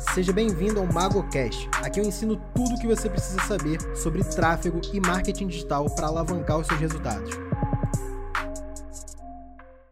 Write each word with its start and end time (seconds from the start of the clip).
Seja 0.00 0.32
bem-vindo 0.32 0.80
ao 0.80 0.86
MagoCast. 0.86 1.68
Aqui 1.82 2.00
eu 2.00 2.04
ensino 2.04 2.40
tudo 2.54 2.74
o 2.74 2.80
que 2.80 2.86
você 2.86 3.08
precisa 3.08 3.38
saber 3.42 3.78
sobre 3.94 4.24
tráfego 4.24 4.80
e 4.94 4.98
marketing 4.98 5.46
digital 5.46 5.88
para 5.90 6.06
alavancar 6.06 6.58
os 6.58 6.66
seus 6.66 6.80
resultados. 6.80 7.30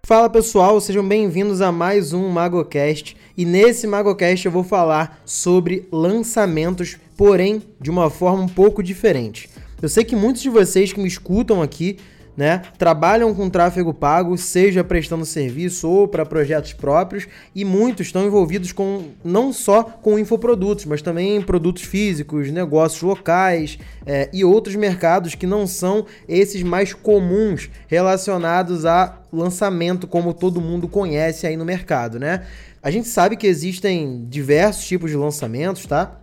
Fala 0.05 0.31
pessoal, 0.31 0.81
sejam 0.81 1.07
bem-vindos 1.07 1.61
a 1.61 1.71
mais 1.71 2.15
um 2.15 2.27
MagoCast. 2.31 3.17
E 3.37 3.45
nesse 3.45 3.87
MagoCast 3.87 4.47
eu 4.47 4.51
vou 4.51 4.65
falar 4.65 5.21
sobre 5.27 5.87
lançamentos, 5.93 6.97
porém 7.15 7.63
de 7.79 7.91
uma 7.91 8.09
forma 8.09 8.43
um 8.43 8.49
pouco 8.49 8.83
diferente. 8.83 9.51
Eu 9.81 9.91
sei 9.91 10.05
que 10.05 10.17
muitos 10.17 10.41
de 10.41 10.49
vocês 10.49 10.91
que 10.91 11.01
me 11.01 11.07
escutam 11.07 11.61
aqui 11.61 11.99
né? 12.39 12.63
Trabalham 12.79 13.35
com 13.35 13.51
tráfego 13.51 13.93
pago, 13.93 14.39
seja 14.39 14.85
prestando 14.85 15.27
serviço 15.27 15.91
ou 15.91 16.07
para 16.07 16.25
projetos 16.25 16.73
próprios, 16.73 17.27
e 17.53 17.65
muitos 17.65 18.07
estão 18.07 18.25
envolvidos 18.25 18.71
com 18.71 19.07
não 19.25 19.53
só 19.53 19.83
com 19.83 20.17
infoprodutos, 20.17 20.85
mas 20.85 21.03
também 21.03 21.43
produtos 21.43 21.83
físicos, 21.83 22.49
negócios 22.53 23.03
locais 23.03 23.77
é, 24.07 24.31
e 24.33 24.45
outros 24.45 24.77
mercados 24.77 25.35
que 25.35 25.49
não 25.49 25.67
são 25.67 26.07
esses 26.29 26.63
mais 26.63 26.93
comuns 26.95 27.69
relacionados 27.89 28.87
a 28.87 29.19
lançamento, 29.33 30.07
como 30.07 30.33
todo 30.33 30.61
mundo 30.61 30.87
conhece 30.87 31.45
aí 31.45 31.57
no 31.57 31.65
mercado, 31.65 32.21
né? 32.21 32.47
A 32.81 32.93
gente 32.93 33.09
sabe 33.09 33.37
que 33.37 33.49
existem 33.49 34.25
diversos 34.29 34.87
tipos 34.87 35.11
de 35.11 35.17
lançamentos, 35.17 35.87
tá? 35.87 36.21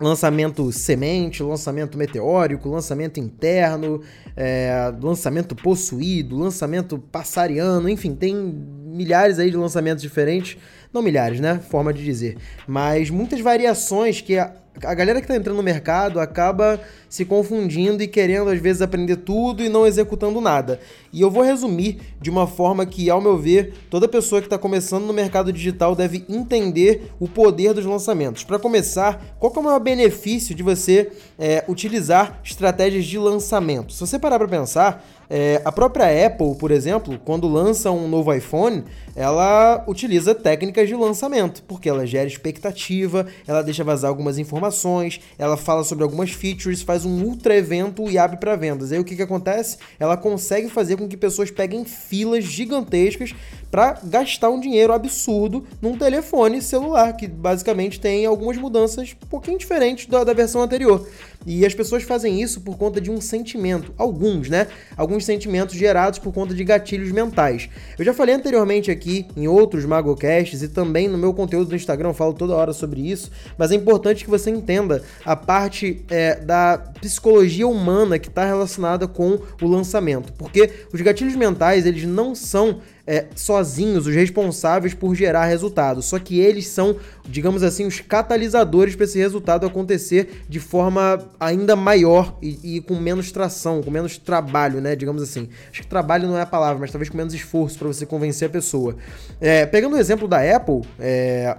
Lançamento 0.00 0.70
semente, 0.72 1.42
lançamento 1.42 1.96
meteórico, 1.96 2.68
lançamento 2.68 3.20
interno, 3.20 4.00
é, 4.36 4.92
lançamento 5.00 5.54
possuído, 5.54 6.36
lançamento 6.36 6.98
passariano, 6.98 7.88
enfim, 7.88 8.14
tem 8.14 8.34
milhares 8.34 9.38
aí 9.38 9.50
de 9.50 9.56
lançamentos 9.56 10.02
diferentes, 10.02 10.56
não 10.92 11.02
milhares, 11.02 11.40
né? 11.40 11.60
Forma 11.70 11.92
de 11.92 12.04
dizer, 12.04 12.36
mas 12.66 13.10
muitas 13.10 13.40
variações 13.40 14.20
que 14.20 14.36
a, 14.82 14.94
galera 14.94 15.20
que 15.20 15.24
está 15.24 15.36
entrando 15.36 15.56
no 15.56 15.62
mercado 15.62 16.18
acaba 16.18 16.80
se 17.08 17.24
confundindo 17.24 18.02
e 18.02 18.08
querendo 18.08 18.50
às 18.50 18.60
vezes 18.60 18.82
aprender 18.82 19.16
tudo 19.16 19.62
e 19.62 19.68
não 19.68 19.86
executando 19.86 20.40
nada. 20.40 20.80
E 21.12 21.20
eu 21.20 21.30
vou 21.30 21.44
resumir 21.44 22.00
de 22.20 22.28
uma 22.28 22.46
forma 22.46 22.84
que, 22.84 23.08
ao 23.08 23.20
meu 23.20 23.38
ver, 23.38 23.72
toda 23.88 24.08
pessoa 24.08 24.40
que 24.40 24.46
está 24.46 24.58
começando 24.58 25.04
no 25.04 25.12
mercado 25.12 25.52
digital 25.52 25.94
deve 25.94 26.24
entender 26.28 27.12
o 27.20 27.28
poder 27.28 27.72
dos 27.72 27.84
lançamentos. 27.84 28.42
Para 28.42 28.58
começar, 28.58 29.36
qual 29.38 29.52
é 29.54 29.58
o 29.58 29.62
maior 29.62 29.80
benefício 29.80 30.54
de 30.54 30.62
você 30.62 31.12
é, 31.38 31.64
utilizar 31.68 32.40
estratégias 32.42 33.04
de 33.04 33.18
lançamento? 33.18 33.92
Se 33.92 34.00
você 34.00 34.18
parar 34.18 34.38
para 34.38 34.48
pensar, 34.48 35.04
é, 35.28 35.60
a 35.64 35.72
própria 35.72 36.26
Apple, 36.26 36.54
por 36.56 36.70
exemplo, 36.70 37.18
quando 37.24 37.48
lança 37.48 37.90
um 37.90 38.08
novo 38.08 38.32
iPhone, 38.32 38.84
ela 39.16 39.84
utiliza 39.86 40.34
técnicas 40.34 40.88
de 40.88 40.94
lançamento, 40.94 41.62
porque 41.62 41.88
ela 41.88 42.06
gera 42.06 42.26
expectativa, 42.26 43.26
ela 43.46 43.62
deixa 43.62 43.84
vazar 43.84 44.08
algumas 44.08 44.38
informações, 44.38 45.20
ela 45.38 45.56
fala 45.56 45.84
sobre 45.84 46.04
algumas 46.04 46.30
features, 46.30 46.82
faz 46.82 47.04
um 47.04 47.22
ultra 47.22 47.56
evento 47.56 48.08
e 48.10 48.18
abre 48.18 48.36
para 48.36 48.56
vendas. 48.56 48.92
Aí 48.92 48.98
o 48.98 49.04
que, 49.04 49.16
que 49.16 49.22
acontece? 49.22 49.78
Ela 49.98 50.16
consegue 50.16 50.68
fazer 50.68 50.96
com 50.96 51.08
que 51.08 51.16
pessoas 51.16 51.50
peguem 51.50 51.84
filas 51.84 52.44
gigantescas 52.44 53.34
para 53.74 53.98
gastar 54.04 54.50
um 54.50 54.60
dinheiro 54.60 54.92
absurdo 54.92 55.64
num 55.82 55.98
telefone 55.98 56.62
celular, 56.62 57.12
que 57.16 57.26
basicamente 57.26 57.98
tem 57.98 58.24
algumas 58.24 58.56
mudanças 58.56 59.16
um 59.20 59.26
pouquinho 59.26 59.58
diferentes 59.58 60.06
da, 60.06 60.22
da 60.22 60.32
versão 60.32 60.62
anterior. 60.62 61.04
E 61.44 61.66
as 61.66 61.74
pessoas 61.74 62.04
fazem 62.04 62.40
isso 62.40 62.60
por 62.60 62.78
conta 62.78 63.00
de 63.00 63.10
um 63.10 63.20
sentimento, 63.20 63.92
alguns, 63.98 64.48
né? 64.48 64.68
Alguns 64.96 65.24
sentimentos 65.24 65.74
gerados 65.74 66.20
por 66.20 66.32
conta 66.32 66.54
de 66.54 66.62
gatilhos 66.62 67.10
mentais. 67.10 67.68
Eu 67.98 68.04
já 68.04 68.14
falei 68.14 68.36
anteriormente 68.36 68.92
aqui 68.92 69.26
em 69.36 69.48
outros 69.48 69.84
Magocasts 69.84 70.62
e 70.62 70.68
também 70.68 71.08
no 71.08 71.18
meu 71.18 71.34
conteúdo 71.34 71.70
do 71.70 71.76
Instagram, 71.76 72.10
eu 72.10 72.14
falo 72.14 72.32
toda 72.32 72.54
hora 72.54 72.72
sobre 72.72 73.00
isso, 73.00 73.28
mas 73.58 73.72
é 73.72 73.74
importante 73.74 74.22
que 74.24 74.30
você 74.30 74.50
entenda 74.50 75.02
a 75.24 75.34
parte 75.34 76.04
é, 76.08 76.36
da 76.36 76.78
psicologia 77.00 77.66
humana 77.66 78.20
que 78.20 78.28
está 78.28 78.44
relacionada 78.44 79.08
com 79.08 79.40
o 79.60 79.66
lançamento, 79.66 80.32
porque 80.34 80.70
os 80.92 81.00
gatilhos 81.00 81.34
mentais 81.34 81.84
eles 81.84 82.04
não 82.04 82.36
são 82.36 82.80
é, 83.06 83.26
sozinhos 83.34 84.06
os 84.06 84.14
responsáveis 84.14 84.94
por 84.94 85.14
gerar 85.14 85.44
resultado. 85.46 86.02
Só 86.02 86.18
que 86.18 86.40
eles 86.40 86.68
são, 86.68 86.96
digamos 87.24 87.62
assim, 87.62 87.86
os 87.86 88.00
catalisadores 88.00 88.96
para 88.96 89.04
esse 89.04 89.18
resultado 89.18 89.66
acontecer 89.66 90.44
de 90.48 90.58
forma 90.58 91.18
ainda 91.38 91.76
maior 91.76 92.36
e, 92.40 92.76
e, 92.76 92.80
com 92.80 92.94
menos 92.94 93.30
tração, 93.30 93.82
com 93.82 93.90
menos 93.90 94.16
trabalho, 94.16 94.80
né? 94.80 94.96
Digamos 94.96 95.22
assim. 95.22 95.48
Acho 95.70 95.82
que 95.82 95.88
trabalho 95.88 96.28
não 96.28 96.38
é 96.38 96.42
a 96.42 96.46
palavra, 96.46 96.78
mas 96.80 96.90
talvez 96.90 97.08
com 97.08 97.16
menos 97.16 97.34
esforço 97.34 97.78
para 97.78 97.88
você 97.88 98.06
convencer 98.06 98.48
a 98.48 98.50
pessoa. 98.50 98.96
É, 99.40 99.66
pegando 99.66 99.96
o 99.96 99.98
exemplo 99.98 100.26
da 100.26 100.38
Apple, 100.56 100.82
é, 100.98 101.56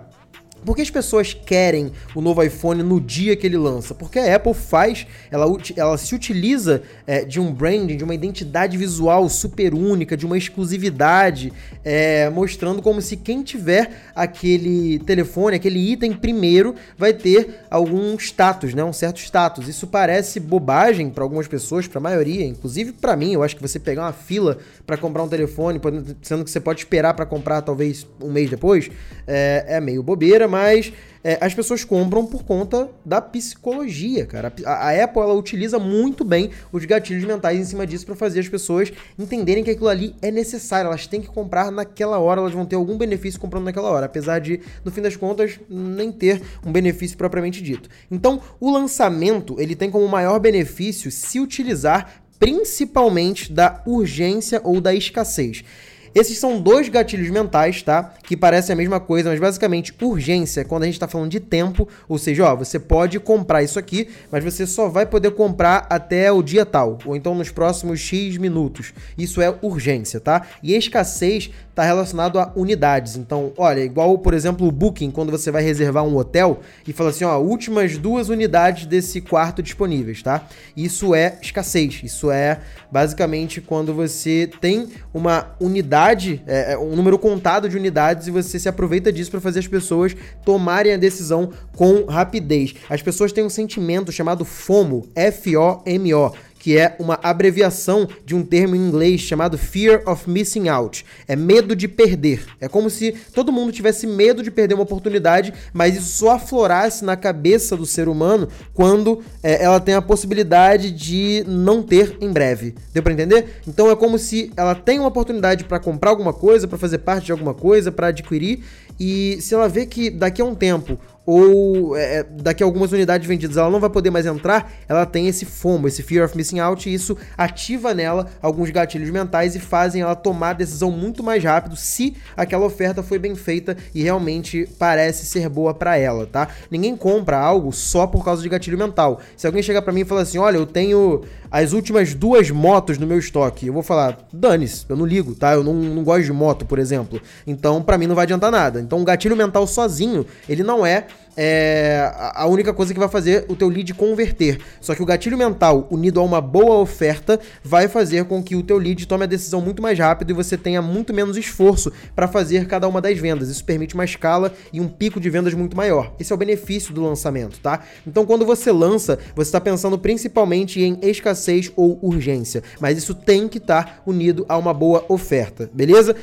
por 0.65 0.75
que 0.75 0.81
as 0.81 0.89
pessoas 0.89 1.33
querem 1.33 1.91
o 2.15 2.21
novo 2.21 2.41
iPhone 2.43 2.81
no 2.81 2.99
dia 2.99 3.35
que 3.35 3.45
ele 3.45 3.57
lança? 3.57 3.93
Porque 3.93 4.17
a 4.17 4.35
Apple 4.35 4.53
faz, 4.53 5.05
ela, 5.29 5.45
ela 5.75 5.97
se 5.97 6.15
utiliza 6.15 6.81
é, 7.05 7.23
de 7.23 7.39
um 7.39 7.53
branding, 7.53 7.95
de 7.95 8.03
uma 8.03 8.15
identidade 8.15 8.77
visual 8.77 9.29
super 9.29 9.73
única, 9.73 10.17
de 10.17 10.25
uma 10.25 10.37
exclusividade, 10.37 11.53
é, 11.83 12.29
mostrando 12.29 12.81
como 12.81 13.01
se 13.01 13.15
quem 13.15 13.43
tiver 13.43 14.11
aquele 14.15 14.99
telefone, 14.99 15.55
aquele 15.55 15.91
item 15.91 16.13
primeiro, 16.13 16.75
vai 16.97 17.13
ter 17.13 17.61
algum 17.69 18.15
status, 18.15 18.73
né? 18.73 18.83
Um 18.83 18.93
certo 18.93 19.19
status. 19.19 19.67
Isso 19.67 19.85
parece 19.85 20.39
bobagem 20.39 21.09
para 21.09 21.23
algumas 21.23 21.47
pessoas, 21.47 21.87
para 21.87 21.99
a 21.99 22.01
maioria, 22.01 22.45
inclusive 22.45 22.91
para 22.93 23.15
mim. 23.15 23.33
Eu 23.33 23.43
acho 23.43 23.55
que 23.55 23.61
você 23.61 23.79
pegar 23.79 24.03
uma 24.03 24.13
fila 24.13 24.57
para 24.85 24.97
comprar 24.97 25.23
um 25.23 25.27
telefone, 25.27 25.79
sendo 26.21 26.43
que 26.43 26.49
você 26.49 26.59
pode 26.59 26.79
esperar 26.79 27.13
para 27.13 27.25
comprar 27.25 27.61
talvez 27.61 28.07
um 28.21 28.31
mês 28.31 28.49
depois, 28.49 28.89
é, 29.27 29.65
é 29.67 29.81
meio 29.81 30.01
bobeira, 30.01 30.47
mas 30.55 30.93
é, 31.21 31.37
as 31.41 31.53
pessoas 31.53 31.83
compram 31.83 32.25
por 32.25 32.45
conta 32.45 32.89
da 33.03 33.19
psicologia, 33.19 34.25
cara. 34.25 34.53
A, 34.65 34.89
a, 34.89 35.03
Apple 35.03 35.21
ela 35.21 35.33
utiliza 35.33 35.77
muito 35.77 36.23
bem 36.23 36.49
os 36.71 36.85
gatilhos 36.85 37.25
mentais 37.25 37.59
em 37.59 37.65
cima 37.65 37.85
disso 37.85 38.05
para 38.05 38.15
fazer 38.15 38.39
as 38.39 38.47
pessoas 38.47 38.93
entenderem 39.19 39.61
que 39.61 39.71
aquilo 39.71 39.89
ali 39.89 40.15
é 40.21 40.31
necessário. 40.31 40.87
Elas 40.87 41.07
têm 41.07 41.19
que 41.19 41.27
comprar 41.27 41.73
naquela 41.73 42.19
hora, 42.19 42.39
elas 42.39 42.53
vão 42.53 42.65
ter 42.65 42.77
algum 42.77 42.97
benefício 42.97 43.37
comprando 43.37 43.65
naquela 43.65 43.89
hora, 43.89 44.05
apesar 44.05 44.39
de, 44.39 44.61
no 44.85 44.91
fim 44.91 45.01
das 45.01 45.17
contas, 45.17 45.59
nem 45.69 46.09
ter 46.09 46.41
um 46.65 46.71
benefício 46.71 47.17
propriamente 47.17 47.61
dito. 47.61 47.89
Então, 48.09 48.39
o 48.57 48.71
lançamento 48.71 49.59
ele 49.59 49.75
tem 49.75 49.91
como 49.91 50.07
maior 50.07 50.39
benefício 50.39 51.11
se 51.11 51.37
utilizar 51.37 52.23
principalmente 52.39 53.51
da 53.51 53.83
urgência 53.85 54.61
ou 54.63 54.79
da 54.79 54.93
escassez. 54.93 55.65
Esses 56.15 56.37
são 56.37 56.61
dois 56.61 56.87
gatilhos 56.87 57.29
mentais, 57.29 57.83
tá? 57.83 58.13
Que 58.23 58.37
parecem 58.37 58.71
a 58.71 58.75
mesma 58.77 59.01
coisa, 59.01 59.29
mas 59.29 59.39
basicamente 59.39 59.93
urgência 60.01 60.63
quando 60.63 60.83
a 60.83 60.85
gente 60.85 60.95
está 60.95 61.09
falando 61.09 61.29
de 61.29 61.41
tempo, 61.41 61.87
ou 62.07 62.17
seja, 62.17 62.45
ó, 62.45 62.55
você 62.55 62.79
pode 62.79 63.19
comprar 63.19 63.61
isso 63.63 63.77
aqui, 63.77 64.07
mas 64.31 64.41
você 64.41 64.65
só 64.65 64.87
vai 64.87 65.05
poder 65.05 65.31
comprar 65.31 65.85
até 65.89 66.31
o 66.31 66.41
dia 66.41 66.65
tal, 66.65 66.99
ou 67.05 67.17
então 67.17 67.35
nos 67.35 67.51
próximos 67.51 67.99
X 67.99 68.37
minutos. 68.37 68.93
Isso 69.17 69.41
é 69.41 69.53
urgência, 69.61 70.21
tá? 70.21 70.47
E 70.63 70.73
escassez 70.73 71.51
está 71.75 71.83
relacionado 71.83 72.39
a 72.39 72.53
unidades. 72.55 73.17
Então, 73.17 73.51
olha, 73.57 73.81
igual, 73.81 74.17
por 74.17 74.33
exemplo, 74.33 74.65
o 74.65 74.71
Booking, 74.71 75.11
quando 75.11 75.29
você 75.29 75.51
vai 75.51 75.61
reservar 75.61 76.05
um 76.05 76.15
hotel 76.15 76.61
e 76.87 76.93
fala 76.93 77.09
assim, 77.09 77.25
ó, 77.25 77.37
últimas 77.37 77.97
duas 77.97 78.29
unidades 78.29 78.85
desse 78.85 79.19
quarto 79.19 79.61
disponíveis, 79.61 80.23
tá? 80.23 80.47
Isso 80.75 81.13
é 81.13 81.37
escassez. 81.41 82.01
Isso 82.01 82.31
é 82.31 82.61
basicamente 82.89 83.59
quando 83.59 83.93
você 83.93 84.49
tem 84.61 84.87
uma 85.13 85.53
unidade, 85.59 86.04
é, 86.45 86.73
é 86.73 86.77
um 86.77 86.95
número 86.95 87.17
contado 87.17 87.67
de 87.67 87.75
unidades 87.75 88.27
e 88.27 88.31
você 88.31 88.59
se 88.59 88.69
aproveita 88.69 89.11
disso 89.11 89.31
para 89.31 89.41
fazer 89.41 89.59
as 89.59 89.67
pessoas 89.67 90.15
tomarem 90.45 90.93
a 90.93 90.97
decisão 90.97 91.51
com 91.75 92.05
rapidez. 92.05 92.75
As 92.89 93.01
pessoas 93.01 93.31
têm 93.31 93.43
um 93.43 93.49
sentimento 93.49 94.11
chamado 94.11 94.45
FOMO, 94.45 95.07
F-O-M-O, 95.15 96.33
que 96.65 96.75
é 96.75 96.95
uma 96.97 97.19
abreviação 97.21 98.09
de 98.25 98.33
um 98.33 98.43
termo 98.43 98.75
em 98.75 98.79
inglês 98.79 99.21
chamado 99.21 99.55
Fear 99.55 100.01
of 100.09 100.27
Missing 100.27 100.67
Out. 100.67 101.05
É 101.27 101.35
medo 101.35 101.75
de 101.75 101.87
perder. 101.87 102.43
É 102.59 102.67
como 102.67 102.89
se 102.89 103.11
todo 103.35 103.51
mundo 103.51 103.71
tivesse 103.71 104.07
medo 104.07 104.41
de 104.41 104.49
perder 104.49 104.73
uma 104.73 104.81
oportunidade, 104.81 105.53
mas 105.71 105.95
isso 105.95 106.17
só 106.17 106.31
aflorasse 106.31 107.05
na 107.05 107.15
cabeça 107.15 107.77
do 107.77 107.85
ser 107.85 108.09
humano 108.09 108.47
quando 108.73 109.21
é, 109.43 109.63
ela 109.63 109.79
tem 109.79 109.93
a 109.93 110.01
possibilidade 110.01 110.89
de 110.89 111.43
não 111.47 111.83
ter 111.83 112.17
em 112.19 112.31
breve. 112.31 112.73
Deu 112.91 113.03
para 113.03 113.13
entender? 113.13 113.61
Então 113.67 113.91
é 113.91 113.95
como 113.95 114.17
se 114.17 114.51
ela 114.57 114.73
tem 114.73 114.97
uma 114.97 115.09
oportunidade 115.09 115.65
para 115.65 115.79
comprar 115.79 116.09
alguma 116.09 116.33
coisa, 116.33 116.67
para 116.67 116.79
fazer 116.79 116.97
parte 116.97 117.27
de 117.27 117.31
alguma 117.31 117.53
coisa, 117.53 117.91
para 117.91 118.07
adquirir, 118.07 118.63
e 118.99 119.37
se 119.39 119.53
ela 119.53 119.67
vê 119.67 119.85
que 119.85 120.09
daqui 120.09 120.41
a 120.41 120.45
um 120.45 120.55
tempo 120.55 120.97
ou 121.25 121.97
é, 121.97 122.19
é, 122.19 122.23
daqui 122.23 122.61
a 122.61 122.65
algumas 122.65 122.91
unidades 122.91 123.27
vendidas 123.27 123.57
ela 123.57 123.69
não 123.69 123.79
vai 123.79 123.89
poder 123.89 124.11
mais 124.11 124.25
entrar, 124.25 124.71
ela 124.87 125.05
tem 125.05 125.27
esse 125.27 125.45
FOMO, 125.45 125.87
esse 125.87 126.03
Fear 126.03 126.25
of 126.25 126.37
Missing 126.37 126.59
Out, 126.59 126.89
e 126.89 126.93
isso 126.93 127.17
ativa 127.37 127.93
nela 127.93 128.27
alguns 128.41 128.69
gatilhos 128.69 129.09
mentais 129.09 129.55
e 129.55 129.59
fazem 129.59 130.01
ela 130.01 130.15
tomar 130.15 130.51
a 130.51 130.53
decisão 130.53 130.91
muito 130.91 131.23
mais 131.23 131.43
rápido 131.43 131.75
se 131.75 132.15
aquela 132.37 132.65
oferta 132.65 133.01
foi 133.01 133.17
bem 133.17 133.35
feita 133.35 133.75
e 133.93 134.03
realmente 134.03 134.69
parece 134.77 135.25
ser 135.25 135.49
boa 135.49 135.73
para 135.73 135.97
ela, 135.97 136.25
tá? 136.27 136.47
Ninguém 136.69 136.95
compra 136.95 137.39
algo 137.39 137.71
só 137.71 138.05
por 138.05 138.23
causa 138.23 138.41
de 138.41 138.49
gatilho 138.49 138.77
mental. 138.77 139.19
Se 139.35 139.47
alguém 139.47 139.63
chegar 139.63 139.81
para 139.81 139.93
mim 139.93 140.01
e 140.01 140.05
falar 140.05 140.21
assim, 140.21 140.37
olha, 140.37 140.57
eu 140.57 140.65
tenho 140.65 141.23
as 141.49 141.73
últimas 141.73 142.13
duas 142.13 142.51
motos 142.51 142.97
no 142.97 143.07
meu 143.07 143.17
estoque, 143.17 143.67
eu 143.67 143.73
vou 143.73 143.83
falar, 143.83 144.17
dane-se, 144.31 144.85
eu 144.89 144.95
não 144.95 145.05
ligo, 145.05 145.33
tá? 145.33 145.53
Eu 145.53 145.63
não, 145.63 145.73
não 145.73 146.03
gosto 146.03 146.25
de 146.25 146.33
moto, 146.33 146.65
por 146.65 146.79
exemplo. 146.79 147.21
Então, 147.47 147.81
para 147.81 147.97
mim 147.97 148.07
não 148.07 148.15
vai 148.15 148.23
adiantar 148.23 148.51
nada. 148.51 148.81
Então, 148.81 149.01
o 149.01 149.05
gatilho 149.05 149.35
mental 149.35 149.65
sozinho, 149.65 150.25
ele 150.49 150.63
não 150.63 150.85
é 150.85 151.07
é, 151.37 152.11
a 152.33 152.47
única 152.47 152.73
coisa 152.73 152.93
que 152.93 152.99
vai 152.99 153.09
fazer 153.09 153.45
o 153.49 153.55
teu 153.55 153.67
lead 153.67 153.93
converter. 153.93 154.59
Só 154.79 154.95
que 154.95 155.01
o 155.01 155.05
gatilho 155.05 155.37
mental, 155.37 155.87
unido 155.91 156.19
a 156.19 156.23
uma 156.23 156.39
boa 156.39 156.77
oferta, 156.77 157.39
vai 157.63 157.87
fazer 157.87 158.25
com 158.25 158.41
que 158.41 158.55
o 158.55 158.63
teu 158.63 158.77
lead 158.77 159.05
tome 159.07 159.23
a 159.23 159.27
decisão 159.27 159.61
muito 159.61 159.81
mais 159.81 159.97
rápido 159.97 160.31
e 160.31 160.33
você 160.33 160.57
tenha 160.57 160.81
muito 160.81 161.13
menos 161.13 161.37
esforço 161.37 161.91
para 162.15 162.27
fazer 162.27 162.67
cada 162.67 162.87
uma 162.87 163.01
das 163.01 163.17
vendas. 163.17 163.49
Isso 163.49 163.63
permite 163.63 163.95
uma 163.95 164.05
escala 164.05 164.53
e 164.71 164.79
um 164.79 164.87
pico 164.87 165.19
de 165.19 165.29
vendas 165.29 165.53
muito 165.53 165.75
maior. 165.75 166.13
Esse 166.19 166.31
é 166.31 166.35
o 166.35 166.37
benefício 166.37 166.93
do 166.93 167.03
lançamento, 167.03 167.59
tá? 167.59 167.81
Então, 168.07 168.25
quando 168.25 168.45
você 168.45 168.71
lança, 168.71 169.19
você 169.35 169.49
está 169.49 169.59
pensando 169.59 169.97
principalmente 169.97 170.81
em 170.81 170.97
escassez 171.01 171.71
ou 171.75 171.99
urgência, 172.01 172.63
mas 172.79 172.97
isso 172.97 173.13
tem 173.13 173.47
que 173.47 173.57
estar 173.57 173.83
tá 173.83 174.01
unido 174.05 174.45
a 174.47 174.57
uma 174.57 174.73
boa 174.73 175.03
oferta, 175.09 175.69
beleza? 175.73 176.15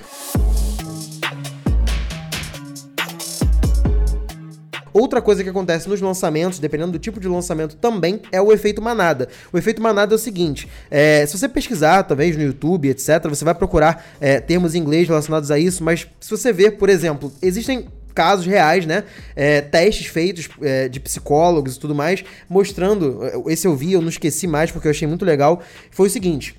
Outra 4.93 5.23
coisa 5.23 5.43
que 5.43 5.49
acontece 5.51 5.89
nos 5.89 6.01
lançamentos, 6.01 6.59
dependendo 6.59 6.93
do 6.93 6.99
tipo 6.99 7.19
de 7.19 7.29
lançamento 7.29 7.77
também, 7.77 8.21
é 8.31 8.41
o 8.41 8.53
efeito 8.53 8.83
manada. 8.83 9.29
O 9.53 9.59
efeito 9.59 9.81
manada 9.81 10.15
é 10.15 10.17
o 10.17 10.19
seguinte: 10.19 10.69
é, 10.91 11.25
se 11.27 11.39
você 11.39 11.49
pesquisar, 11.49 12.03
talvez 12.03 12.37
no 12.37 12.43
YouTube, 12.43 12.89
etc., 12.89 13.29
você 13.29 13.45
vai 13.45 13.55
procurar 13.55 14.05
é, 14.21 14.41
termos 14.41 14.75
em 14.75 14.79
inglês 14.79 15.09
relacionados 15.09 15.51
a 15.51 15.59
isso, 15.59 15.83
mas 15.83 16.07
se 16.21 16.31
você 16.31 16.53
ver, 16.53 16.73
por 16.73 16.89
exemplo, 16.89 17.33
existem 17.41 17.87
casos 18.15 18.47
reais, 18.47 18.87
né? 18.87 19.05
É, 19.35 19.61
testes 19.61 20.07
feitos 20.07 20.49
é, 20.61 20.89
de 20.89 21.01
psicólogos 21.01 21.77
e 21.77 21.81
tudo 21.81 21.95
mais, 21.95 22.25
mostrando. 22.49 23.21
Esse 23.47 23.67
eu 23.67 23.75
vi, 23.75 23.93
eu 23.93 24.03
não 24.03 24.09
esqueci 24.09 24.47
mais 24.47 24.71
porque 24.71 24.87
eu 24.87 24.91
achei 24.91 25.09
muito 25.09 25.25
legal. 25.25 25.63
Foi 25.91 26.09
o 26.09 26.11
seguinte: 26.11 26.55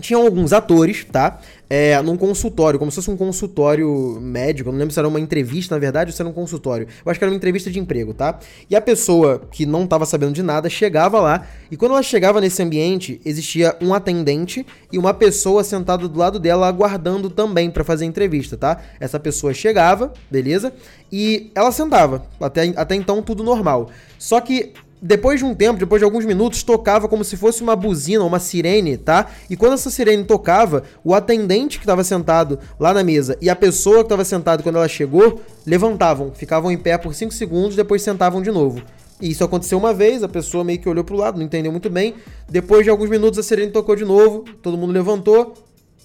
tinham 0.00 0.22
alguns 0.22 0.52
atores, 0.52 1.04
tá? 1.10 1.38
É, 1.68 2.00
num 2.02 2.16
consultório, 2.16 2.78
como 2.78 2.90
se 2.90 2.96
fosse 2.96 3.10
um 3.10 3.16
consultório 3.16 4.18
médico. 4.20 4.70
Não 4.70 4.78
lembro 4.78 4.92
se 4.92 4.98
era 4.98 5.08
uma 5.08 5.18
entrevista, 5.18 5.74
na 5.74 5.78
verdade, 5.78 6.10
ou 6.10 6.16
se 6.16 6.20
era 6.20 6.28
um 6.28 6.32
consultório. 6.32 6.86
Eu 7.04 7.10
acho 7.10 7.18
que 7.18 7.24
era 7.24 7.30
uma 7.30 7.36
entrevista 7.36 7.70
de 7.70 7.78
emprego, 7.78 8.12
tá? 8.12 8.38
E 8.68 8.76
a 8.76 8.80
pessoa 8.80 9.42
que 9.50 9.64
não 9.64 9.84
estava 9.84 10.04
sabendo 10.04 10.32
de 10.32 10.42
nada 10.42 10.68
chegava 10.68 11.20
lá, 11.20 11.46
e 11.70 11.76
quando 11.76 11.92
ela 11.92 12.02
chegava 12.02 12.40
nesse 12.40 12.62
ambiente, 12.62 13.20
existia 13.24 13.76
um 13.80 13.94
atendente 13.94 14.66
e 14.92 14.98
uma 14.98 15.14
pessoa 15.14 15.64
sentada 15.64 16.06
do 16.06 16.18
lado 16.18 16.38
dela 16.38 16.68
aguardando 16.68 17.30
também 17.30 17.70
para 17.70 17.82
fazer 17.82 18.04
a 18.04 18.08
entrevista, 18.08 18.56
tá? 18.56 18.80
Essa 19.00 19.18
pessoa 19.18 19.54
chegava, 19.54 20.12
beleza? 20.30 20.72
E 21.10 21.50
ela 21.54 21.72
sentava. 21.72 22.26
Até, 22.40 22.72
até 22.76 22.94
então, 22.94 23.22
tudo 23.22 23.42
normal. 23.42 23.90
Só 24.18 24.40
que 24.40 24.72
depois 25.06 25.38
de 25.38 25.44
um 25.44 25.54
tempo, 25.54 25.78
depois 25.78 26.00
de 26.00 26.04
alguns 26.04 26.24
minutos, 26.24 26.62
tocava 26.62 27.06
como 27.06 27.22
se 27.22 27.36
fosse 27.36 27.62
uma 27.62 27.76
buzina, 27.76 28.24
uma 28.24 28.38
sirene, 28.38 28.96
tá? 28.96 29.30
E 29.50 29.54
quando 29.54 29.74
essa 29.74 29.90
sirene 29.90 30.24
tocava, 30.24 30.82
o 31.04 31.12
atendente 31.12 31.76
que 31.76 31.84
estava 31.84 32.02
sentado 32.02 32.58
lá 32.80 32.94
na 32.94 33.04
mesa 33.04 33.36
e 33.38 33.50
a 33.50 33.54
pessoa 33.54 33.96
que 33.96 34.04
estava 34.04 34.24
sentada 34.24 34.62
quando 34.62 34.76
ela 34.76 34.88
chegou, 34.88 35.42
levantavam, 35.66 36.32
ficavam 36.32 36.72
em 36.72 36.78
pé 36.78 36.96
por 36.96 37.14
5 37.14 37.34
segundos, 37.34 37.76
depois 37.76 38.00
sentavam 38.00 38.40
de 38.40 38.50
novo. 38.50 38.82
E 39.20 39.28
isso 39.30 39.44
aconteceu 39.44 39.76
uma 39.76 39.92
vez, 39.92 40.22
a 40.22 40.28
pessoa 40.28 40.64
meio 40.64 40.78
que 40.78 40.88
olhou 40.88 41.04
pro 41.04 41.16
lado, 41.16 41.36
não 41.36 41.44
entendeu 41.44 41.70
muito 41.70 41.90
bem. 41.90 42.14
Depois 42.48 42.82
de 42.82 42.88
alguns 42.88 43.10
minutos, 43.10 43.38
a 43.38 43.42
sirene 43.42 43.72
tocou 43.72 43.94
de 43.94 44.06
novo, 44.06 44.46
todo 44.62 44.78
mundo 44.78 44.94
levantou. 44.94 45.52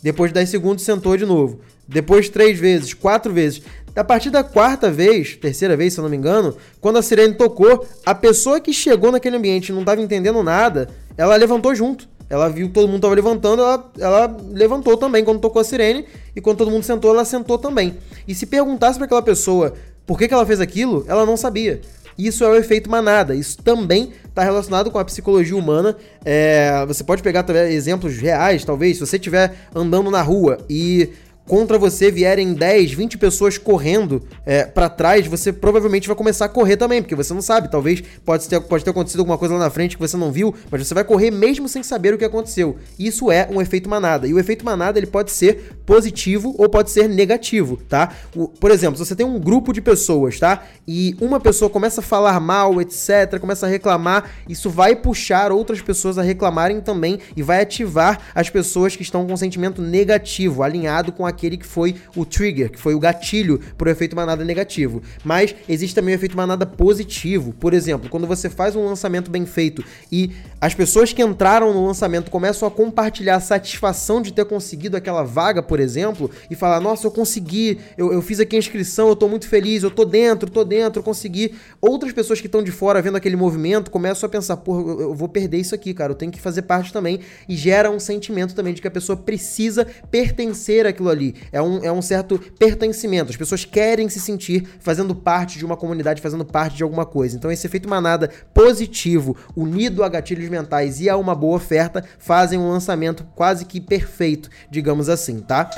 Depois 0.03 0.29
de 0.29 0.35
10 0.35 0.49
segundos, 0.49 0.83
sentou 0.83 1.15
de 1.15 1.25
novo. 1.25 1.61
Depois, 1.87 2.27
três 2.27 2.59
vezes, 2.59 2.93
quatro 2.93 3.33
vezes. 3.33 3.61
A 3.99 4.03
partir 4.05 4.29
da 4.29 4.45
quarta 4.45 4.89
vez, 4.89 5.35
terceira 5.35 5.75
vez, 5.75 5.91
se 5.93 5.99
eu 5.99 6.03
não 6.03 6.09
me 6.09 6.15
engano, 6.15 6.55
quando 6.79 6.95
a 6.95 7.01
sirene 7.01 7.33
tocou, 7.33 7.85
a 8.05 8.15
pessoa 8.15 8.57
que 8.61 8.71
chegou 8.71 9.11
naquele 9.11 9.35
ambiente 9.35 9.69
e 9.69 9.71
não 9.73 9.81
estava 9.81 9.99
entendendo 9.99 10.41
nada, 10.41 10.87
ela 11.17 11.35
levantou 11.35 11.75
junto. 11.75 12.07
Ela 12.29 12.47
viu 12.47 12.67
que 12.67 12.73
todo 12.73 12.87
mundo 12.87 12.99
estava 12.99 13.13
levantando, 13.13 13.61
ela, 13.61 13.91
ela 13.99 14.37
levantou 14.51 14.95
também 14.95 15.25
quando 15.25 15.41
tocou 15.41 15.59
a 15.59 15.65
sirene, 15.65 16.05
e 16.33 16.39
quando 16.39 16.59
todo 16.59 16.71
mundo 16.71 16.83
sentou, 16.83 17.11
ela 17.11 17.25
sentou 17.25 17.57
também. 17.57 17.97
E 18.25 18.33
se 18.33 18.45
perguntasse 18.45 18.97
para 18.97 19.03
aquela 19.03 19.21
pessoa 19.21 19.73
por 20.05 20.17
que, 20.17 20.29
que 20.29 20.33
ela 20.33 20.45
fez 20.45 20.61
aquilo, 20.61 21.03
ela 21.05 21.25
não 21.25 21.35
sabia. 21.35 21.81
Isso 22.17 22.45
é 22.45 22.47
o 22.47 22.55
efeito 22.55 22.89
manada. 22.89 23.35
Isso 23.35 23.57
também 23.57 24.11
está 24.25 24.43
relacionado 24.43 24.91
com 24.91 24.99
a 24.99 25.05
psicologia 25.05 25.57
humana. 25.57 25.95
É, 26.23 26.85
você 26.85 27.03
pode 27.03 27.21
pegar 27.21 27.45
exemplos 27.69 28.17
reais, 28.17 28.63
talvez, 28.63 28.97
se 28.97 29.05
você 29.05 29.17
estiver 29.17 29.55
andando 29.75 30.09
na 30.09 30.21
rua 30.21 30.57
e 30.69 31.09
contra 31.49 31.79
você 31.79 32.11
vierem 32.11 32.53
10, 32.53 32.93
20 32.93 33.17
pessoas 33.17 33.57
correndo 33.57 34.21
é, 34.45 34.65
para 34.65 34.87
trás, 34.87 35.25
você 35.25 35.51
provavelmente 35.51 36.07
vai 36.07 36.15
começar 36.15 36.45
a 36.45 36.49
correr 36.49 36.77
também, 36.77 37.01
porque 37.01 37.15
você 37.15 37.33
não 37.33 37.41
sabe. 37.41 37.71
Talvez 37.71 38.03
pode 38.23 38.47
ter, 38.47 38.61
pode 38.61 38.83
ter 38.83 38.91
acontecido 38.91 39.21
alguma 39.21 39.35
coisa 39.35 39.55
lá 39.55 39.61
na 39.61 39.69
frente 39.71 39.97
que 39.97 40.01
você 40.01 40.15
não 40.15 40.31
viu, 40.31 40.53
mas 40.69 40.87
você 40.87 40.93
vai 40.93 41.03
correr 41.03 41.31
mesmo 41.31 41.67
sem 41.67 41.81
saber 41.81 42.13
o 42.13 42.19
que 42.19 42.23
aconteceu. 42.23 42.77
Isso 42.99 43.31
é 43.31 43.49
um 43.51 43.59
efeito 43.59 43.89
manada. 43.89 44.27
E 44.27 44.33
o 44.33 44.37
efeito 44.37 44.63
manada 44.63 44.99
ele 44.99 45.07
pode 45.07 45.31
ser 45.31 45.75
positivo 45.87 46.53
ou 46.55 46.69
pode 46.69 46.91
ser 46.91 47.09
negativo, 47.09 47.77
tá? 47.89 48.13
O, 48.35 48.47
por 48.47 48.69
exemplo, 48.69 48.99
se 48.99 49.05
você 49.07 49.15
tem 49.15 49.25
um 49.25 49.39
grupo 49.39 49.73
de 49.73 49.81
pessoas, 49.81 50.37
tá? 50.37 50.63
E 50.87 51.15
uma 51.19 51.39
pessoa 51.39 51.67
começa 51.67 51.99
a 51.99 52.03
falar 52.03 52.39
mal, 52.39 52.79
etc., 52.79 53.39
começa 53.41 53.65
a 53.65 53.69
reclamar, 53.69 54.29
isso 54.47 54.69
vai 54.69 54.95
puxar 54.95 55.51
outras 55.51 55.81
pessoas 55.81 56.19
a 56.19 56.21
reclamarem 56.21 56.79
também 56.79 57.17
e 57.35 57.41
vai 57.41 57.59
ativar 57.59 58.19
as 58.35 58.51
pessoas 58.51 58.95
que 58.95 59.01
estão 59.01 59.25
com 59.25 59.35
sentimento 59.35 59.81
negativo, 59.81 60.61
alinhado 60.61 61.11
com 61.11 61.25
aquele 61.39 61.57
que 61.57 61.65
foi 61.65 61.95
o 62.15 62.25
trigger, 62.25 62.69
que 62.69 62.79
foi 62.79 62.93
o 62.93 62.99
gatilho 62.99 63.59
para 63.77 63.87
o 63.87 63.91
efeito 63.91 64.15
manada 64.15 64.43
negativo. 64.43 65.01
Mas 65.23 65.55
existe 65.67 65.95
também 65.95 66.13
o 66.13 66.17
efeito 66.17 66.35
manada 66.35 66.65
positivo. 66.65 67.53
Por 67.53 67.73
exemplo, 67.73 68.09
quando 68.09 68.27
você 68.27 68.49
faz 68.49 68.75
um 68.75 68.85
lançamento 68.85 69.31
bem 69.31 69.45
feito 69.45 69.83
e 70.11 70.31
as 70.59 70.73
pessoas 70.73 71.13
que 71.13 71.23
entraram 71.23 71.73
no 71.73 71.85
lançamento 71.85 72.29
começam 72.29 72.67
a 72.67 72.71
compartilhar 72.71 73.37
a 73.37 73.39
satisfação 73.39 74.21
de 74.21 74.33
ter 74.33 74.45
conseguido 74.45 74.97
aquela 74.97 75.23
vaga, 75.23 75.63
por 75.63 75.79
exemplo, 75.79 76.29
e 76.49 76.55
falar: 76.55 76.81
Nossa, 76.81 77.07
eu 77.07 77.11
consegui, 77.11 77.79
eu, 77.97 78.11
eu 78.11 78.21
fiz 78.21 78.39
aqui 78.39 78.55
a 78.55 78.59
inscrição, 78.59 79.07
eu 79.07 79.15
tô 79.15 79.27
muito 79.27 79.47
feliz, 79.47 79.83
eu 79.83 79.91
tô 79.91 80.03
dentro, 80.03 80.49
tô 80.49 80.63
dentro, 80.63 81.01
consegui. 81.01 81.55
Outras 81.79 82.11
pessoas 82.11 82.41
que 82.41 82.47
estão 82.47 82.61
de 82.61 82.71
fora 82.71 83.01
vendo 83.01 83.15
aquele 83.15 83.37
movimento 83.37 83.89
começam 83.89 84.27
a 84.27 84.29
pensar: 84.29 84.57
Pô, 84.57 84.79
eu, 84.79 85.01
eu 85.01 85.15
vou 85.15 85.29
perder 85.29 85.57
isso 85.57 85.73
aqui, 85.73 85.93
cara, 85.93 86.11
eu 86.11 86.15
tenho 86.15 86.31
que 86.31 86.41
fazer 86.41 86.63
parte 86.63 86.91
também. 86.91 87.21
E 87.47 87.55
gera 87.55 87.89
um 87.89 87.99
sentimento 87.99 88.53
também 88.53 88.73
de 88.73 88.81
que 88.81 88.87
a 88.87 88.91
pessoa 88.91 89.15
precisa 89.15 89.87
pertencer 90.11 90.85
àquilo 90.85 91.09
ali. 91.09 91.28
É 91.51 91.61
um, 91.61 91.83
é 91.83 91.91
um 91.91 92.01
certo 92.01 92.39
pertencimento. 92.57 93.31
As 93.31 93.37
pessoas 93.37 93.65
querem 93.65 94.09
se 94.09 94.19
sentir 94.19 94.67
fazendo 94.79 95.15
parte 95.15 95.57
de 95.57 95.65
uma 95.65 95.77
comunidade, 95.77 96.21
fazendo 96.21 96.45
parte 96.45 96.77
de 96.77 96.83
alguma 96.83 97.05
coisa. 97.05 97.35
Então, 97.35 97.51
esse 97.51 97.65
efeito 97.65 97.89
manada 97.89 98.29
positivo, 98.53 99.35
unido 99.55 100.03
a 100.03 100.09
gatilhos 100.09 100.49
mentais 100.49 100.99
e 100.99 101.09
a 101.09 101.17
uma 101.17 101.35
boa 101.35 101.57
oferta, 101.57 102.03
fazem 102.17 102.59
um 102.59 102.69
lançamento 102.69 103.25
quase 103.35 103.65
que 103.65 103.79
perfeito, 103.79 104.49
digamos 104.69 105.09
assim, 105.09 105.39
tá? 105.39 105.69